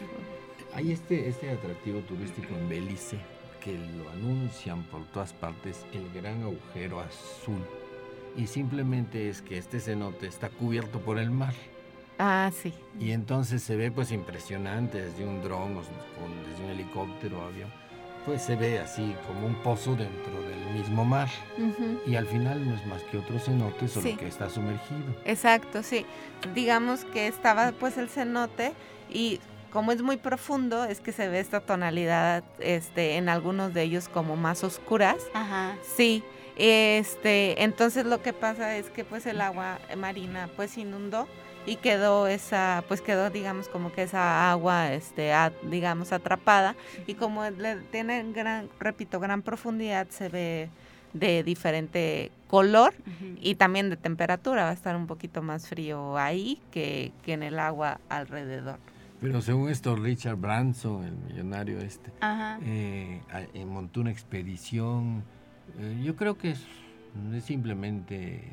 [0.76, 3.18] Hay este este atractivo turístico en Belice
[3.64, 7.64] que lo anuncian por todas partes, el gran agujero azul
[8.36, 11.54] y simplemente es que este cenote está cubierto por el mar.
[12.20, 12.74] Ah, sí.
[13.00, 17.70] Y entonces se ve pues impresionante desde un dron o desde un helicóptero o avión.
[18.26, 21.28] Pues se ve así como un pozo dentro del mismo mar.
[22.08, 25.14] Y al final no es más que otro cenote, solo que está sumergido.
[25.26, 26.06] Exacto, sí.
[26.56, 28.72] Digamos que estaba pues el cenote
[29.12, 29.42] y
[29.74, 34.08] como es muy profundo, es que se ve esta tonalidad este, en algunos de ellos
[34.08, 35.18] como más oscuras.
[35.34, 35.76] Ajá.
[35.96, 36.24] Sí.
[36.56, 41.28] Este, entonces lo que pasa es que pues el agua marina pues inundó
[41.66, 45.32] y quedó esa, pues quedó digamos como que esa agua, este,
[45.64, 46.76] digamos atrapada
[47.08, 50.70] y como le tiene gran, repito, gran profundidad se ve
[51.14, 52.94] de diferente color
[53.42, 57.42] y también de temperatura, va a estar un poquito más frío ahí que, que en
[57.42, 58.78] el agua alrededor.
[59.24, 63.22] Pero según esto, Richard Branson, el millonario este, eh,
[63.66, 65.24] montó una expedición
[65.80, 66.60] eh, yo creo que es,
[67.44, 68.44] simplemente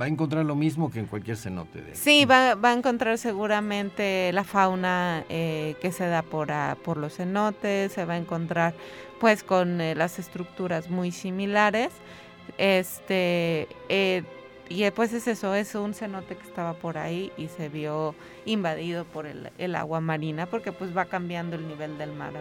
[0.00, 1.80] va a encontrar lo mismo que en cualquier cenote.
[1.80, 6.52] De sí, va, va, a encontrar seguramente la fauna eh, que se da por,
[6.84, 8.74] por los cenotes, se va a encontrar
[9.20, 11.90] pues con eh, las estructuras muy similares.
[12.58, 13.68] Este,
[14.68, 18.14] y pues es eso, es un cenote que estaba por ahí y se vio
[18.46, 22.32] invadido por el, el agua marina porque pues va cambiando el nivel del mar,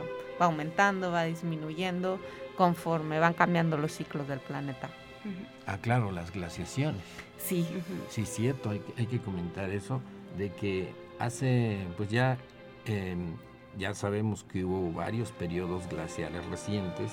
[0.41, 2.19] va aumentando, va disminuyendo,
[2.57, 4.89] conforme van cambiando los ciclos del planeta.
[5.65, 7.01] Ah, claro, las glaciaciones.
[7.37, 7.65] Sí.
[8.09, 10.01] Sí, cierto, hay, hay, que comentar eso,
[10.37, 12.37] de que hace, pues ya,
[12.85, 13.35] em,
[13.77, 17.11] ya sabemos que hubo varios periodos glaciales recientes,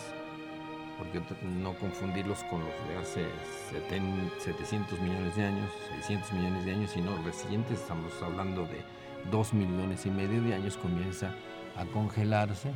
[1.01, 1.21] porque
[1.63, 3.27] no confundirlos con los de hace
[3.71, 8.83] 700 millones de años, 600 millones de años, sino recientes, estamos hablando de
[9.31, 11.35] 2 millones y medio de años, comienza
[11.77, 12.73] a congelarse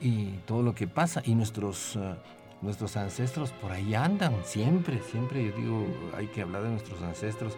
[0.00, 1.20] y todo lo que pasa.
[1.24, 2.14] Y nuestros, eh,
[2.60, 5.44] nuestros ancestros por ahí andan, siempre, siempre.
[5.44, 7.56] Yo digo, hay que hablar de nuestros ancestros.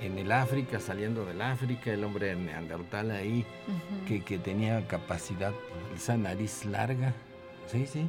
[0.00, 3.44] En el África, saliendo del África, el hombre neandertal ahí,
[4.06, 5.52] que, que, tenía capacidad,
[5.94, 7.14] esa nariz larga,
[7.66, 8.08] sí, sí,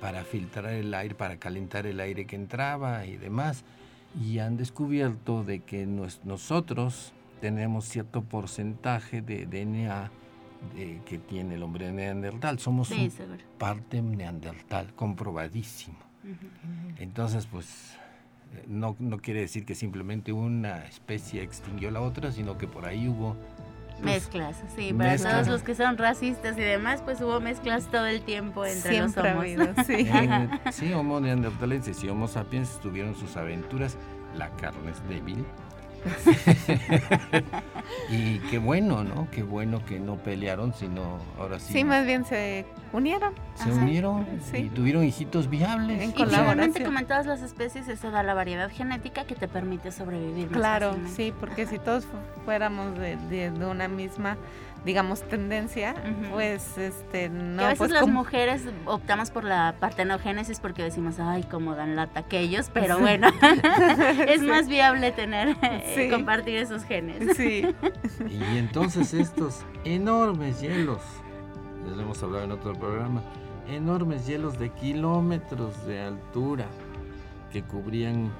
[0.00, 3.64] para filtrar el aire, para calentar el aire que entraba y demás.
[4.20, 10.10] Y han descubierto de que nosotros tenemos cierto porcentaje de DNA
[11.04, 12.58] que tiene el hombre neandertal.
[12.58, 12.90] Somos
[13.58, 15.98] parte neandertal, comprobadísimo.
[16.98, 17.94] Entonces, pues,
[18.54, 22.86] eh, no, no, quiere decir que simplemente una especie extinguió la otra, sino que por
[22.86, 23.36] ahí hubo...
[24.00, 28.22] Mezclas, sí, para todos los que son racistas y demás, pues hubo mezclas todo el
[28.22, 29.46] tiempo entre los homos.
[29.86, 30.08] sí.
[30.72, 33.96] sí, homo neandertalenses y homo sapiens tuvieron sus aventuras,
[34.34, 35.44] la carne es débil,
[38.10, 39.28] y qué bueno, ¿no?
[39.30, 41.72] Qué bueno que no pelearon, sino ahora sí.
[41.72, 43.34] Sí, más bien se unieron.
[43.54, 46.02] Se unieron y tuvieron hijitos viables.
[46.02, 49.48] En y finalmente, como en todas las especies, eso da la variedad genética que te
[49.48, 50.48] permite sobrevivir.
[50.48, 52.06] claro, sí, porque si todos
[52.44, 54.36] fuéramos de, de una misma
[54.86, 55.96] digamos, tendencia,
[56.30, 57.64] pues, este, no.
[57.64, 62.20] a veces pues, las mujeres optamos por la partenogénesis porque decimos, ay, cómo dan lata
[62.20, 63.28] aquellos, pero bueno,
[64.28, 67.36] es más viable tener, eh, compartir esos genes.
[67.36, 67.66] Sí.
[68.28, 71.02] y entonces estos enormes hielos,
[71.90, 73.22] les hemos hablado en otro programa,
[73.68, 76.66] enormes hielos de kilómetros de altura
[77.52, 78.30] que cubrían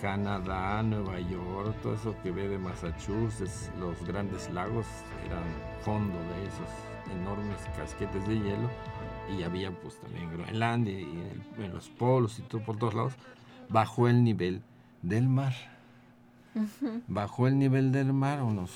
[0.00, 4.86] Canadá, Nueva York, todo eso que ve de Massachusetts, los grandes lagos
[5.26, 5.44] eran
[5.82, 8.70] fondo de esos enormes casquetes de hielo.
[9.36, 11.22] Y había pues también Groenlandia y
[11.58, 13.12] en los polos y todo por todos lados,
[13.68, 14.62] bajó el nivel
[15.02, 15.54] del mar.
[17.06, 18.70] Bajó el nivel del mar unos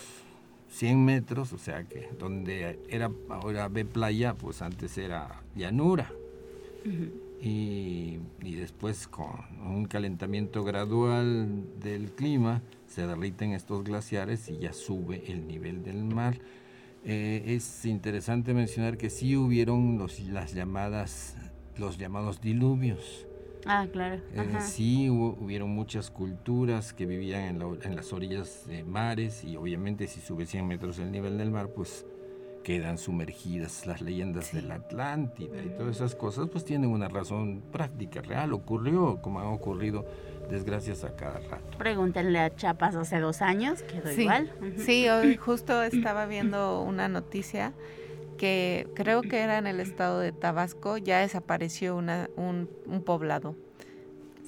[0.70, 6.11] 100 metros, o sea que donde era ahora ve playa, pues antes era llanura
[7.42, 9.31] y, después con
[9.66, 16.04] un calentamiento gradual del clima se derriten estos glaciares y ya sube el nivel del
[16.04, 16.38] mar.
[17.04, 21.37] Eh, es interesante mencionar que sí hubieron los, las llamadas,
[21.77, 23.27] los llamados diluvios.
[23.67, 24.21] Ah, claro.
[24.35, 30.06] Eh, sí hubieron muchas culturas que vivían en, en, las orillas de mares y obviamente
[30.06, 32.04] si sube 100 metros el nivel del mar, pues
[32.63, 37.63] quedan sumergidas las leyendas de la Atlántida y todas esas cosas, pues tienen una razón
[37.73, 40.06] práctica, real, ocurrió como ha ocurrido
[40.50, 41.79] desgracias a cada rato.
[41.79, 44.52] Pregúntenle a Chapas hace dos años, quedó igual.
[44.77, 47.73] Sí, hoy justo estaba viendo una noticia
[48.37, 53.54] que creo que era en el estado de Tabasco, ya desapareció una, un, un poblado.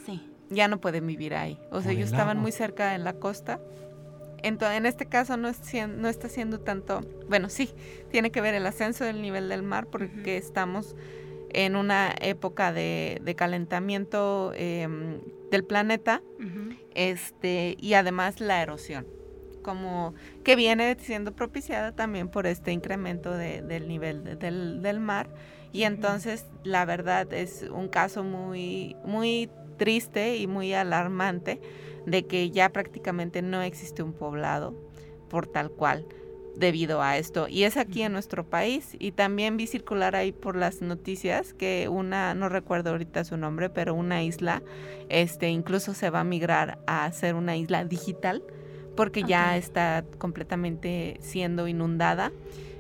[0.05, 0.21] Sí.
[0.51, 1.59] Ya no pueden vivir ahí.
[1.71, 3.61] O sea, ellos estaban muy cerca en la costa.
[4.45, 7.71] Entonces, en este caso no, es, no está siendo tanto, bueno, sí,
[8.11, 10.95] tiene que ver el ascenso del nivel del mar porque estamos
[11.49, 16.23] en una época de, calentamiento em, del planeta
[16.95, 19.07] este, y además la erosión.
[19.63, 20.15] Como
[20.45, 25.31] que viene siendo propiciada también por este incremento del nivel del, mar.
[25.73, 31.61] Y entonces la verdad es un caso muy muy triste y muy alarmante
[32.07, 34.75] de que ya prácticamente no existe un poblado
[35.29, 36.07] por tal cual
[36.57, 37.49] debido a esto.
[37.49, 38.97] Y es aquí en nuestro país.
[38.99, 43.71] Y también vi circular ahí por las noticias que una, no recuerdo ahorita su nombre,
[43.71, 44.63] pero una isla,
[45.09, 48.43] este, incluso se va a migrar a ser una isla digital
[48.97, 52.33] porque ya está completamente siendo inundada.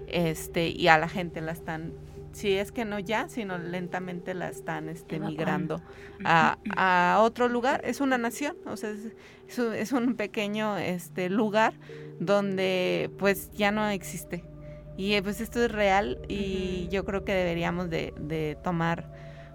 [0.06, 1.92] Este, y a la gente la están
[2.34, 5.80] si es que no ya, sino lentamente la están este, migrando
[6.24, 7.80] a, a, otro lugar.
[7.84, 11.74] Es una nación, o sea, es, es, un pequeño este, lugar
[12.18, 14.44] donde pues ya no existe.
[14.96, 19.10] Y eh, pues esto es real y yo creo que deberíamos de, de tomar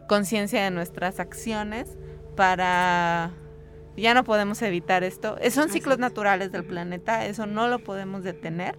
[0.08, 1.98] conciencia de nuestras acciones
[2.36, 3.32] para...
[3.98, 5.38] Ya no podemos evitar esto.
[5.52, 8.78] Son ciclos naturales del planeta, eso no lo podemos detener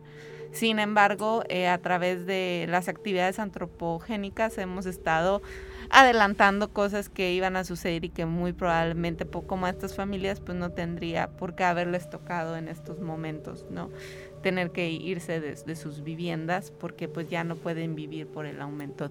[0.53, 5.42] sin embargo, eh, a través de las actividades antropogénicas hemos estado
[5.90, 10.57] adelantando cosas que iban a suceder y que muy probablemente poco más estas familias pues
[10.57, 13.90] no tendría por qué haberles tocado en estos momentos, ¿no?
[14.42, 19.09] Tener que irse de, sus viviendas porque pues ya no pueden vivir por el aumento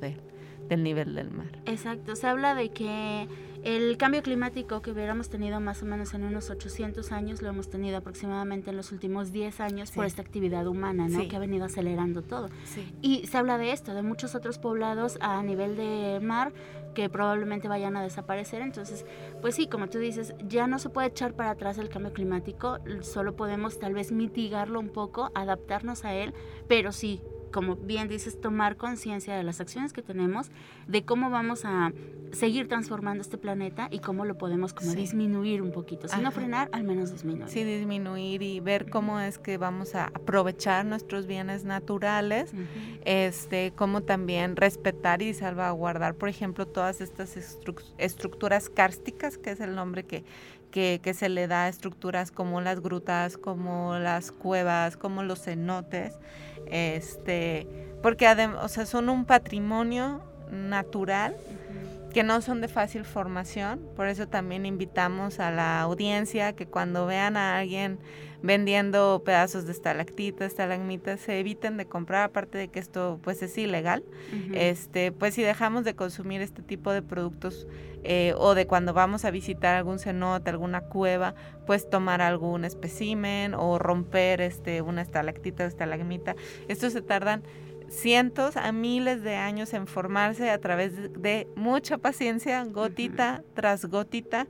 [0.70, 1.60] del nivel del mar.
[1.66, 3.28] Exacto, se habla de que
[3.64, 7.70] el cambio climático que hubiéramos tenido más o menos en unos 800 años lo hemos
[7.70, 11.28] tenido aproximadamente en los últimos 10 años por esta actividad humana, ¿no?
[11.28, 12.50] Que ha venido acelerando todo.
[13.02, 16.54] Y se habla de esto, de muchos otros poblados a nivel de mar
[16.94, 18.62] que probablemente vayan a desaparecer.
[18.62, 19.06] Entonces,
[19.42, 22.78] pues sí, como tú dices, ya no se puede echar para atrás el cambio climático,
[23.02, 26.34] solo podemos tal vez mitigarlo un poco, adaptarnos a él,
[26.68, 30.52] pero sí, como bien dices, tomar conciencia de las acciones que tenemos,
[30.88, 31.92] de cómo vamos a
[32.32, 36.08] seguir transformando este planeta y cómo lo podemos como disminuir un poquito.
[36.08, 37.50] Si no frenar, al menos disminuir.
[37.50, 42.52] Sí, disminuir y ver cómo es que vamos a aprovechar nuestros bienes naturales,
[43.06, 47.38] este, cómo también respetar y salvaguardar, por ejemplo, todas estas
[47.98, 50.24] estructuras kársticas, que es el nombre que,
[50.72, 55.44] que, que, se le da a estructuras como las grutas, como las cuevas, como los
[55.44, 56.20] cenotes,
[56.70, 57.68] este,
[58.02, 58.28] porque
[58.62, 61.36] o sea, son un patrimonio natural
[62.14, 67.06] que no son de fácil formación, por eso también invitamos a la audiencia que cuando
[67.06, 68.00] vean a alguien
[68.42, 73.58] vendiendo pedazos de estalactitas, estalagmitas, se eviten de comprar, aparte de que esto pues es
[73.58, 74.04] ilegal,
[74.54, 77.68] este, pues si dejamos de consumir este tipo de productos
[78.04, 81.36] eh, o de cuando vamos a visitar algún cenote, alguna cueva,
[81.68, 86.36] pues tomar algún espécimen o romper este, una estalactita o estalagmita.
[86.70, 87.44] Estos se tardan
[87.90, 94.48] cientos a miles de años en formarse a través de, mucha paciencia, gotita tras gotita,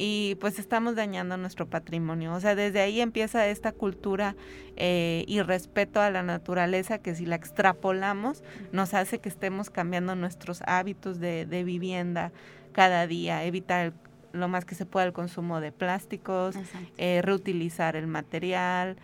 [0.00, 2.32] y pues estamos dañando nuestro patrimonio.
[2.32, 4.36] O sea, desde ahí empieza esta cultura
[4.76, 10.14] eh, y respeto a la naturaleza que si la extrapolamos nos hace que estemos cambiando
[10.14, 12.32] nuestros hábitos de, vivienda
[12.72, 13.92] cada día, evitar
[14.32, 16.54] lo más que se pueda el consumo de plásticos,
[16.96, 18.96] eh, reutilizar el material,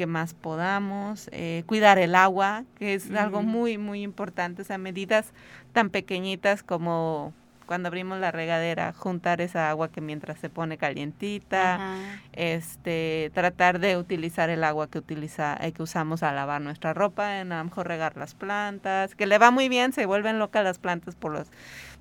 [0.00, 4.78] que más podamos, eh, cuidar el agua, que es algo muy, muy importante, o sea,
[4.78, 5.34] medidas
[5.74, 7.34] tan pequeñitas como
[7.66, 11.98] cuando abrimos la regadera, juntar esa agua que mientras se pone calientita,
[12.32, 17.40] este, tratar de utilizar el agua que utiliza, eh, que usamos a lavar nuestra ropa,
[17.40, 20.64] en a lo mejor regar las plantas, que le va muy bien, se vuelven locas
[20.64, 21.48] las plantas por los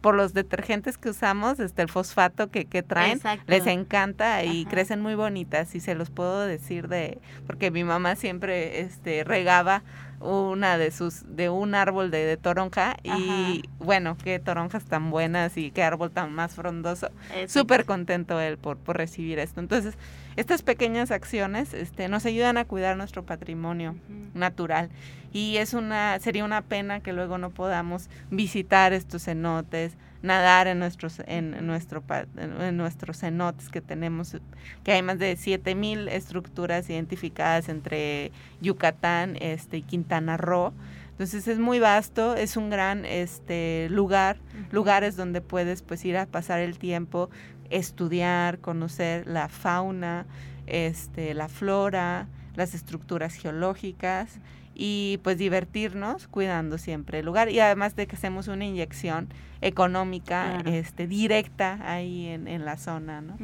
[0.01, 5.01] por los detergentes que usamos, este el fosfato que, que traen, les encanta y crecen
[5.01, 9.83] muy bonitas y se los puedo decir de porque mi mamá siempre este regaba
[10.21, 15.71] una de sus de un árbol de, toronja y bueno qué toronjas tan buenas y
[15.71, 17.09] qué árbol tan más frondoso.
[17.47, 19.59] Súper contento él por, por recibir esto.
[19.59, 19.97] Entonces
[20.39, 23.97] estas pequeñas acciones este, nos ayudan a cuidar nuestro patrimonio
[24.33, 24.89] natural.
[25.33, 30.79] Y es una sería una pena que luego no podamos visitar estos cenotes nadar en
[30.79, 32.03] nuestros en nuestro
[32.37, 34.35] en nuestros cenotes que tenemos
[34.83, 38.31] que hay más de 7000 estructuras identificadas entre
[38.61, 40.73] Yucatán este y Quintana Roo.
[41.19, 44.37] Entonces es muy vasto, es un gran este, lugar,
[44.71, 47.29] lugares donde puedes pues ir a pasar el tiempo,
[47.69, 50.25] estudiar, conocer la fauna,
[50.67, 54.39] este, la flora, las estructuras geológicas
[54.75, 59.27] y pues divertirnos cuidando siempre el lugar y además de que hacemos una inyección
[59.61, 63.37] económica este directa ahí en, en la zona, ¿no?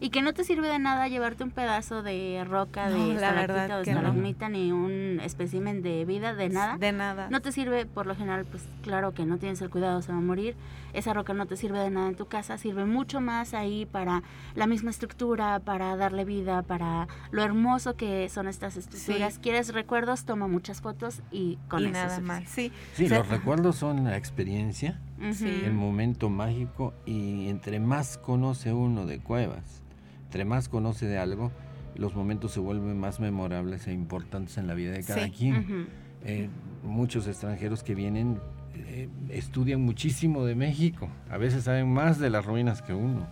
[0.00, 3.80] Y que no te sirve de nada llevarte un pedazo de roca, de la verdad
[3.80, 6.76] o de ni un espécimen de vida, de nada.
[6.76, 7.28] De nada.
[7.30, 10.18] No te sirve, por lo general, pues claro que no tienes el cuidado, se va
[10.18, 10.56] a morir.
[10.94, 14.22] Esa roca no te sirve de nada en tu casa, sirve mucho más ahí para
[14.54, 19.38] la misma estructura, para darle vida, para lo hermoso que son estas estructuras.
[19.38, 20.24] ¿Quieres recuerdos?
[20.24, 22.48] Toma muchas fotos y con y nada más.
[22.48, 29.06] Sí, sí los recuerdos son la experiencia, el momento mágico y entre más conoce uno
[29.06, 29.82] de cuevas,
[30.24, 31.50] entre más conoce de algo,
[31.96, 35.88] los momentos se vuelven más memorables e importantes en la vida de cada quien.
[36.26, 36.48] Eh,
[36.82, 38.40] muchos extranjeros que vienen
[38.76, 43.26] eh, estudian muchísimo de México, a veces saben más de las ruinas que uno,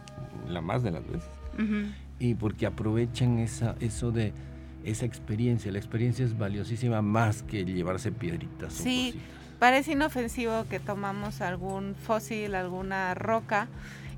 [0.49, 1.31] la más de las veces.
[2.19, 4.33] Y porque aprovechan esa, eso de
[4.85, 8.73] esa experiencia, la experiencia es valiosísima más que llevarse piedritas.
[8.73, 9.15] Sí,
[9.59, 13.69] parece inofensivo que tomamos algún fósil, alguna roca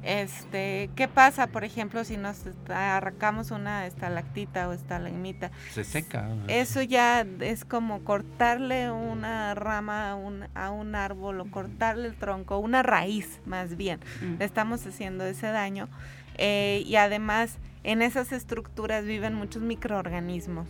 [0.05, 5.51] este, ¿qué pasa, por ejemplo, si nos arrancamos una estalactita o estalagmita?
[5.73, 6.29] Se seca.
[6.49, 12.17] Eso ya es como cortarle una rama a un, a un árbol o cortarle el
[12.17, 14.01] tronco, una raíz más bien.
[14.21, 14.39] Mm.
[14.39, 15.89] Le estamos haciendo ese daño.
[16.37, 20.69] Eh, y además, en esas estructuras viven muchos microorganismos.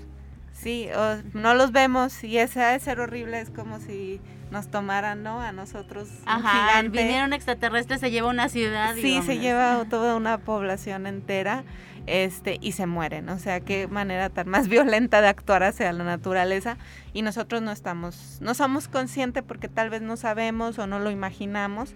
[0.64, 0.88] Sí,
[1.34, 4.18] no los vemos y ese de ser horrible, es como si
[4.50, 5.42] nos tomaran, ¿no?
[5.42, 6.08] A nosotros.
[6.24, 8.94] Ajá, un vinieron extraterrestres, se lleva una ciudad.
[8.94, 11.64] Sí, se lleva toda una población entera
[12.06, 13.28] este y se mueren.
[13.28, 16.78] O sea, qué manera tan más violenta de actuar hacia la naturaleza
[17.12, 21.10] y nosotros no estamos, no somos conscientes porque tal vez no sabemos o no lo
[21.10, 21.94] imaginamos.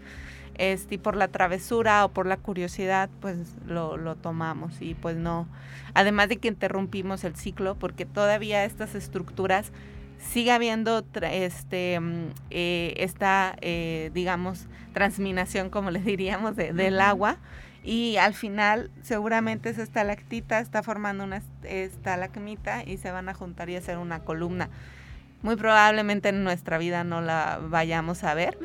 [0.59, 5.17] Este, y por la travesura o por la curiosidad, pues lo, lo tomamos y pues
[5.17, 5.47] no.
[5.95, 9.73] Además de que interrumpimos el ciclo, porque todavía estas estructuras
[10.19, 17.39] sigue habiendo este, mm, eh, esta, eh, digamos, transminación, como le diríamos, del agua.
[17.85, 23.71] Y al final, seguramente esa estalactita está formando una estalagmita y se van a juntar
[23.71, 24.69] y hacer una columna
[25.43, 28.59] muy probablemente en nuestra vida no la vayamos a ver,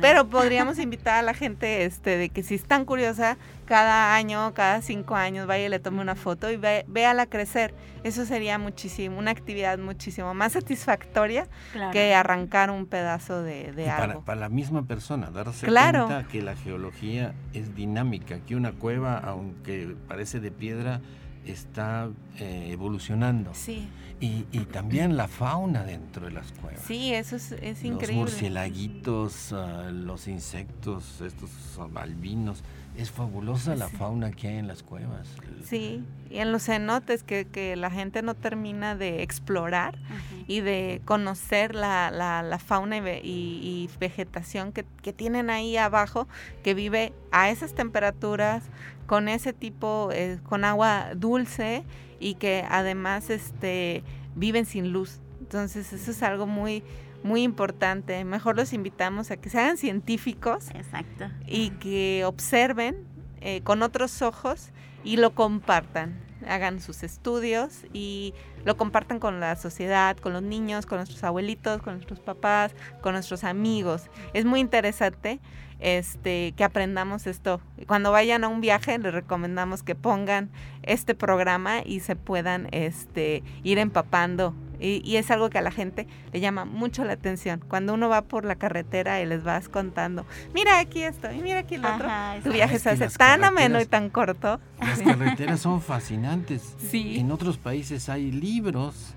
[0.00, 4.82] pero podríamos invitar a la gente este de que si están curiosa, cada año, cada
[4.82, 7.74] cinco años, vaya y le tome una foto y ve, véala crecer.
[8.04, 11.48] Eso sería muchísimo, una actividad muchísimo más satisfactoria
[11.92, 14.22] que arrancar un pedazo de, de algo.
[14.22, 19.96] Para, la misma persona, darse cuenta que la geología es dinámica, que una cueva, aunque
[20.08, 21.00] parece de piedra,
[21.46, 23.52] está eh, evolucionando.
[23.54, 23.88] Sí.
[24.18, 24.42] Y,
[24.72, 26.80] también la fauna dentro de las cuevas.
[26.86, 28.06] Sí, eso es, increíble.
[28.06, 31.50] Los murcielaguitos, ah, los insectos, estos
[31.94, 32.62] albinos.
[32.96, 35.28] Es fabulosa la fauna que hay en las cuevas.
[35.64, 39.98] Sí, y en los cenotes que, la gente no termina de explorar
[40.46, 46.26] y de conocer la, fauna y, vegetación que, que, tienen ahí abajo,
[46.64, 48.62] que vive a esas temperaturas,
[49.06, 51.84] con ese tipo, eh, con agua dulce
[52.18, 54.02] y que además este,
[54.34, 55.20] viven sin luz.
[55.40, 56.82] Entonces eso es algo muy,
[57.22, 58.24] muy importante.
[58.24, 61.30] Mejor los invitamos a que sean científicos Exacto.
[61.46, 63.04] y que observen
[63.40, 64.70] eh, con otros ojos
[65.04, 66.24] y lo compartan.
[66.46, 68.34] Hagan sus estudios y
[68.64, 73.12] lo compartan con la sociedad, con los niños, con nuestros abuelitos, con nuestros papás, con
[73.12, 74.10] nuestros amigos.
[74.34, 75.40] Es muy interesante
[75.80, 77.60] este, que aprendamos esto.
[77.86, 80.50] Cuando vayan a un viaje, les recomendamos que pongan
[80.82, 84.54] este programa y se puedan este, ir empapando.
[84.78, 87.64] Y, es algo que a la gente le llama mucho la atención.
[87.66, 91.60] Cuando uno va por la carretera y les vas contando, mira aquí esto y mira
[91.60, 92.08] aquí lo otro,
[92.44, 94.60] tu viaje se hace tan ameno y tan corto.
[94.78, 96.76] Las carreteras son fascinantes.
[96.90, 97.18] Sí.
[97.18, 99.14] En otros países hay libros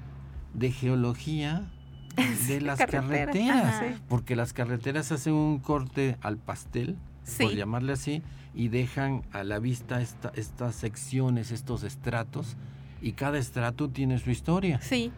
[0.54, 1.64] de geología
[2.48, 6.96] de las carreteras, porque las carreteras hacen un corte al pastel,
[7.38, 12.58] por llamarle así, y dejan a la vista estas secciones, estos estratos,
[13.02, 14.82] y cada estrato tiene su historia.
[14.82, 15.12] Sí.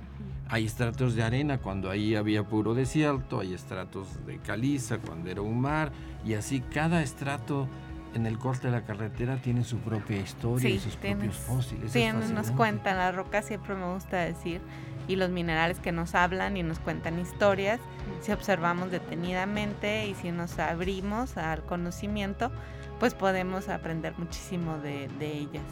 [0.50, 5.42] Hay estratos de arena cuando ahí había puro desierto, hay estratos de caliza cuando era
[5.42, 5.92] un mar,
[6.26, 7.68] y así cada estrato
[8.14, 11.92] en el corte de la carretera tiene su propia historia y sus propios fósiles.
[11.92, 14.62] Sí, nos cuentan, la roca siempre me gusta decir
[15.08, 17.80] y los minerales que nos hablan y nos cuentan historias,
[18.22, 22.52] si observamos detenidamente y si nos abrimos al conocimiento,
[23.00, 25.64] pues podemos aprender muchísimo de, ellas.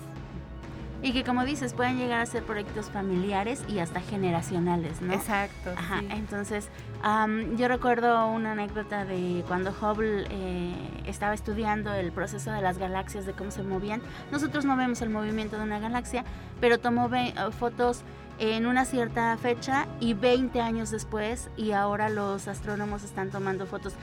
[1.04, 5.14] y que como dices pueden llegar a ser proyectos familiares y hasta generacionales, ¿no?
[5.14, 5.72] Exacto.
[5.78, 6.08] Ajá, sí.
[6.10, 6.70] entonces
[7.04, 10.74] am, yo recuerdo una anécdota de cuando Hubble eh,
[11.06, 14.02] estaba estudiando el proceso de las galaxias, de cómo se movían.
[14.32, 16.26] Nosotros no vemos el movimiento de una galaxia,
[16.60, 18.04] pero tomó eh, fotos
[18.40, 23.94] en una cierta fecha y 20 años después y ahora los astrónomos están tomando fotos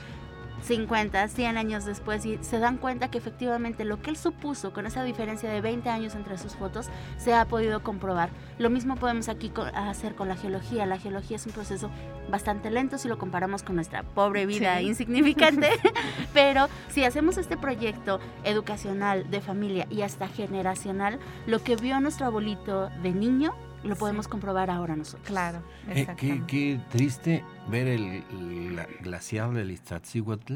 [0.63, 4.85] 50, 100 años después y se dan cuenta que efectivamente lo que él supuso con
[4.87, 8.29] esa diferencia de 20 años entre sus fotos se ha podido comprobar.
[8.57, 10.85] Lo mismo podemos aquí hacer con la geología.
[10.87, 11.89] La geología es un proceso
[12.29, 14.87] bastante lento si lo comparamos con nuestra pobre vida Sí.
[14.87, 15.69] insignificante,
[16.33, 22.25] pero si hacemos este proyecto educacional de familia y hasta generacional, lo que vio nuestro
[22.25, 23.53] abuelito de niño
[23.87, 23.99] lo Sí.
[23.99, 25.25] podemos comprobar ahora nosotros.
[25.27, 26.07] Claro, Eh,
[26.47, 30.55] qué, triste ver el, la- glaciar del Iztaccíhuatl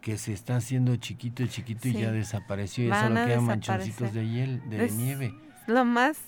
[0.00, 4.26] que se está haciendo chiquito, chiquito y ya desapareció y Van solo quedan manchoncitos de,
[4.28, 5.34] hiel, de Es- nieve.
[5.68, 6.18] Lo más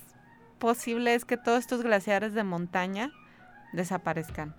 [0.61, 3.11] posible es que todos estos glaciares de montaña
[3.73, 4.55] desaparezcan.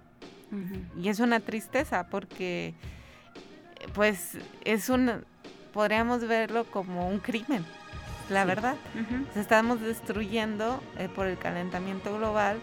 [1.01, 2.73] Y es una tristeza porque,
[3.93, 5.11] pues, es un,
[5.73, 7.65] podríamos verlo como un crimen,
[8.29, 8.47] la Sí.
[8.47, 8.75] verdad.
[8.93, 12.57] Pues Estamos destruyendo eh, por el calentamiento global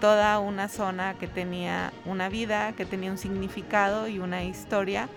[0.00, 5.08] toda una zona que tenía una vida, que tenía un significado y una historia,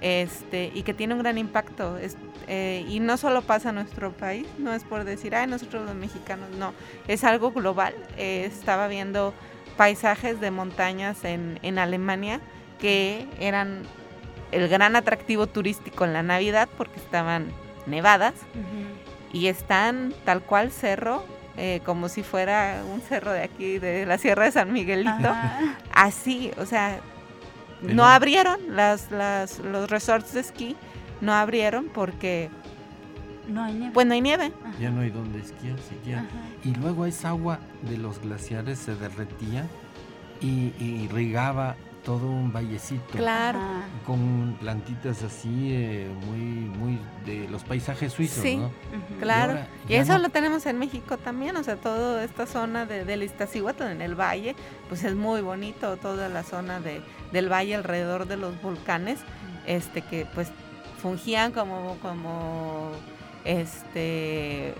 [0.00, 1.96] este, y que tiene un gran impacto.
[1.98, 5.84] Es- eh, y no solo pasa en nuestro país, no es por decir, ay, nosotros
[5.86, 6.72] los mexicanos, no,
[7.06, 7.94] es algo global.
[8.16, 9.34] Eh, estaba viendo
[9.76, 12.40] paisajes de montañas en, en Alemania
[12.78, 13.82] que eran
[14.52, 17.48] el gran atractivo turístico en la Navidad porque estaban
[17.86, 18.34] nevadas.
[19.32, 21.24] Y están tal cual cerro,
[21.56, 25.10] eh, como si fuera un cerro de aquí, de la Sierra de San Miguelito.
[25.28, 25.60] Ajá.
[25.92, 27.00] Así, o sea,
[27.80, 30.76] Pero- no abrieron las, las, los resorts de esquí,
[31.20, 32.48] no abrieron porque,
[33.48, 33.90] No hay nieve.
[33.92, 34.52] pues no hay nieve.
[34.64, 34.74] Ajá.
[34.80, 36.20] Ya no hay donde esquiar siquiera.
[36.20, 36.30] Ajá.
[36.64, 39.66] Y luego esa agua de los glaciares se derretía
[40.40, 41.74] y, y irrigaba
[42.08, 43.18] todo un vallecito.
[43.18, 43.58] Claro.
[44.06, 48.56] Con plantitas así, eh, muy, muy de los paisajes suizos, Sí.
[48.56, 48.68] ¿no?
[48.68, 49.20] Ujú.
[49.20, 50.20] Claro, ahora y eso no.
[50.20, 54.14] lo tenemos en México también, o sea, toda esta zona de, del Iztaccíhuatl en el
[54.18, 54.56] valle,
[54.88, 59.18] pues es muy bonito, toda la zona de, del valle alrededor de los volcanes,
[59.66, 60.48] este que pues
[61.02, 62.90] fungían como, como
[63.44, 64.72] este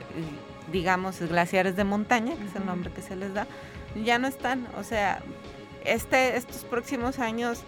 [0.72, 3.46] digamos glaciares de montaña, que es el nombre que se les da,
[4.02, 5.20] ya no están, o sea,
[5.92, 7.62] este, estos próximos años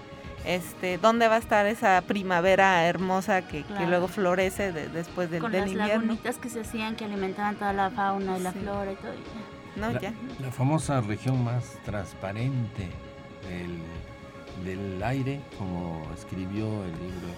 [0.46, 3.88] este, ¿dónde va a estar esa primavera hermosa que, que Claro.
[3.90, 5.94] luego florece de- después del, Con del las invierno?
[6.06, 8.58] lagunitas que se hacían que alimentaban toda la fauna y la Sí.
[8.60, 9.12] flora y todo.
[9.12, 9.80] y ya.
[9.86, 10.12] No, la, ya.
[10.40, 12.88] la famosa región más transparente
[13.46, 13.78] del,
[14.64, 17.28] del aire, como escribió el libro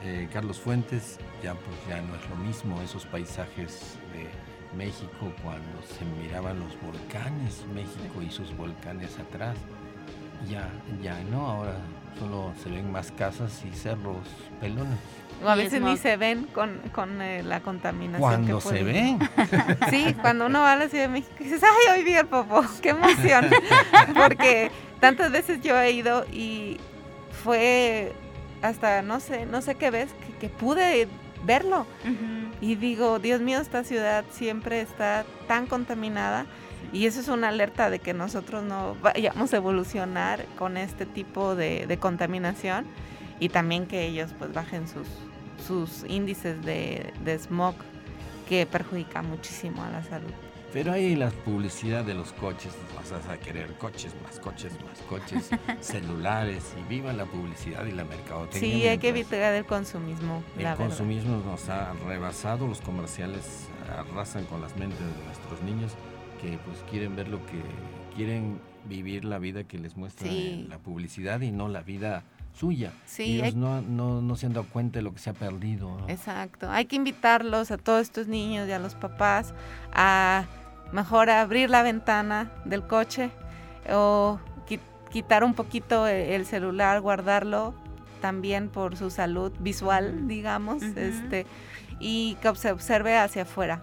[0.00, 4.26] este, eh, Carlos Fuentes, ya pues ya no es lo mismo esos paisajes de
[4.76, 9.56] México cuando se miraban los volcanes, México y sus volcanes atrás.
[10.48, 10.68] Ya,
[11.02, 11.76] ya no, ahora
[12.18, 14.26] solo se ven más casas y cerros
[14.60, 14.98] pelones.
[15.44, 18.20] O a veces ni se ven con, con eh, la contaminación.
[18.20, 19.18] Cuando que se ven.
[19.90, 22.26] Sí, cuando uno va a la Ciudad de México y dices, ay, hoy vi el
[22.26, 23.48] popó, qué emoción.
[24.14, 26.78] Porque tantas veces yo he ido y
[27.44, 28.12] fue
[28.62, 31.06] hasta, no sé, no sé qué ves, que, que pude
[31.44, 31.86] verlo.
[32.04, 32.37] Ujú.
[32.60, 36.46] Y digo, Dios mío, esta ciudad siempre está tan contaminada.
[36.92, 41.54] Y eso es una alerta de que nosotros no vayamos a evolucionar con este tipo
[41.54, 42.86] de, contaminación
[43.40, 45.06] y también que ellos pues bajen sus,
[45.66, 47.74] sus índices de smog
[48.48, 50.32] que perjudica muchísimo a la salud.
[50.72, 55.48] Pero hay la publicidad de los coches, vas a querer coches, más coches, más coches,
[55.80, 58.60] celulares, y viva la publicidad y la mercadotecnia.
[58.76, 60.86] Sí, hay que evitar el consumismo, El la verdad.
[60.88, 63.66] consumismo nos ha rebasado, los comerciales
[63.98, 65.92] arrasan con las mentes de nuestros niños
[66.42, 67.62] que pues quieren ver lo que
[68.14, 70.66] quieren vivir la vida que les muestra Sí.
[70.68, 72.24] la publicidad y no la vida
[72.58, 72.92] suya.
[73.06, 75.34] Sí, Ellos hay- no, no, no se han dado cuenta de lo que se ha
[75.34, 75.96] perdido.
[75.98, 76.08] ¿no?
[76.08, 76.70] Exacto.
[76.70, 79.54] Hay que invitarlos a todos estos niños y a los papás
[79.92, 80.44] a
[80.92, 83.30] mejor abrir la ventana del coche
[83.92, 84.38] o
[84.68, 84.80] qui-
[85.12, 87.74] quitar un poquito e- el celular, guardarlo
[88.20, 91.46] también por su salud visual, digamos, este
[92.00, 93.82] y que se observe hacia afuera.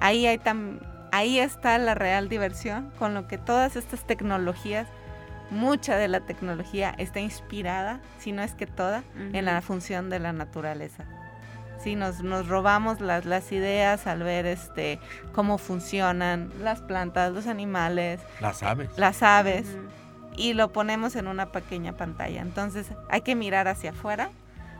[0.00, 0.78] Ahí hay tam-
[1.12, 4.86] ahí está la real diversión con lo que todas estas tecnologías
[5.50, 10.18] mucha de la tecnología está inspirada, si no es que toda, en la función de
[10.18, 11.04] la naturaleza.
[11.82, 14.98] Sí, nos, nos robamos las, las ideas al ver este
[15.32, 18.88] cómo funcionan las plantas, los animales, Las aves.
[18.96, 19.66] las aves
[20.36, 22.40] y lo ponemos en una pequeña pantalla.
[22.40, 24.30] Entonces hay que mirar hacia afuera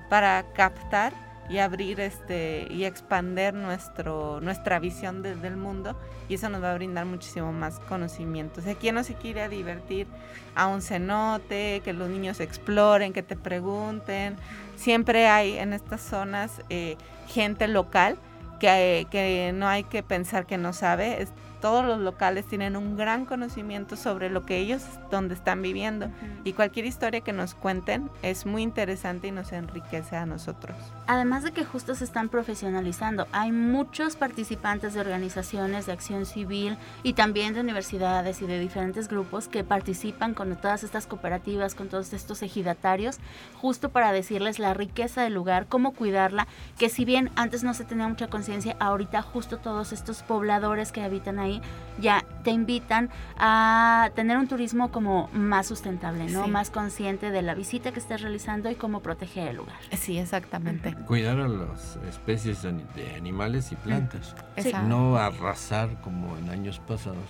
[0.09, 1.13] para captar
[1.49, 5.97] y abrir este y expander nuestro nuestra visión del mundo
[6.29, 8.61] y eso nos va a brindar muchísimo más conocimiento.
[8.61, 10.07] O ¿quién no se quiere divertir
[10.55, 14.37] a un cenote, que los niños exploren, que te pregunten?
[14.77, 16.97] Siempre hay en estas zonas eh,
[17.29, 18.17] gente local
[18.59, 21.27] que, que, no hay que pensar que no sabe,
[21.65, 26.11] todos los locales tienen un gran conocimiento sobre lo que ellos donde están viviendo
[26.45, 30.77] y cualquier historia que nos cuenten es muy interesante y nos enriquece a nosotros.
[31.07, 36.77] Además de que justo se están profesionalizando, hay muchos participantes de organizaciones de acción civil
[37.03, 41.89] y también de universidades y de diferentes grupos que participan con todas estas cooperativas, con
[41.89, 43.21] todos estos ejidatarios,
[43.55, 46.47] justo para decirles la riqueza del lugar, cómo cuidarla,
[46.77, 51.01] que si bien antes no se tenía mucha conciencia, ahorita justo todos estos pobladores que
[51.01, 51.54] habitan ahí
[51.99, 56.49] ya te invitan a tener un turismo como más sustentable, ¿no?
[56.49, 59.77] Más consciente de la visita que estás realizando y cómo proteger el lugar.
[59.97, 60.95] Sí, exactamente.
[61.07, 64.35] Cuidar a las especies de animales y plantas.
[64.87, 67.29] No arrasar como en años pasados.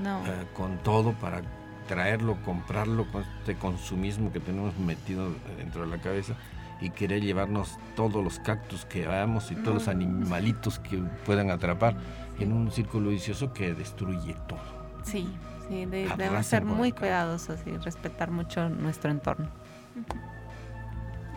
[0.00, 1.42] Eh, con todo para
[1.86, 6.34] traerlo, comprarlo con este consumismo que tenemos metido dentro de la cabeza
[6.82, 11.94] y querer llevarnos todos los cactus que veamos y todos los animalitos que puedan atrapar
[12.38, 14.58] en un círculo vicioso que destruye todo.
[15.04, 15.28] Sí,
[15.68, 19.48] sí, debemos ser muy cuidadosos y respetar mucho nuestro entorno.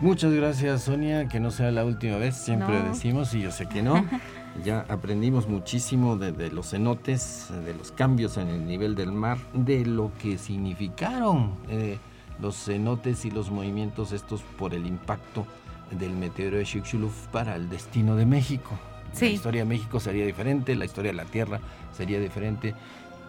[0.00, 3.82] Muchas gracias Sonia, que no sea la última vez, siempre decimos y yo sé que
[3.82, 4.04] no.
[4.64, 9.86] ya aprendimos muchísimo de, los cenotes, de los cambios en el nivel del mar, de
[9.86, 11.98] lo que significaron eh,
[12.40, 15.46] los cenotes y los movimientos estos por el impacto
[15.90, 18.78] del meteoro de Chicxulub para el destino de México.
[19.20, 21.60] La historia de México sería diferente, la historia de la Tierra
[21.96, 22.74] sería diferente.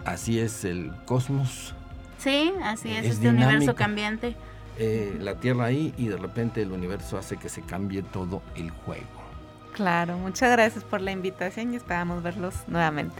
[0.05, 1.74] Así es el cosmos.
[2.18, 4.36] Sí, así es, este universo cambiante.
[4.80, 8.72] Eh, la Tierra ahí y de repente el universo hace que se cambie todo el
[8.72, 9.05] juego.
[9.74, 13.16] Claro, muchas gracias por la invitación y esperamos verlos nuevamente.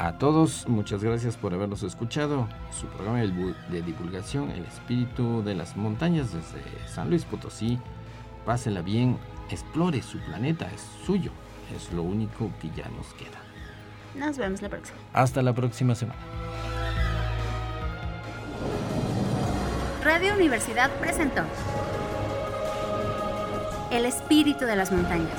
[0.00, 2.46] A todos, muchas gracias por habernos escuchado.
[2.70, 7.80] Su programa de divulgación, El Espíritu de las Montañas desde San Luis Potosí.
[8.46, 9.18] Pásenla bien,
[9.50, 11.32] explore su planeta, es suyo.
[11.74, 13.40] Es lo único que ya nos queda.
[14.14, 14.96] Nos vemos la próxima.
[15.14, 16.20] Hasta la próxima semana.
[20.04, 21.42] Radio Universidad presentó
[23.90, 25.38] El espíritu de las montañas.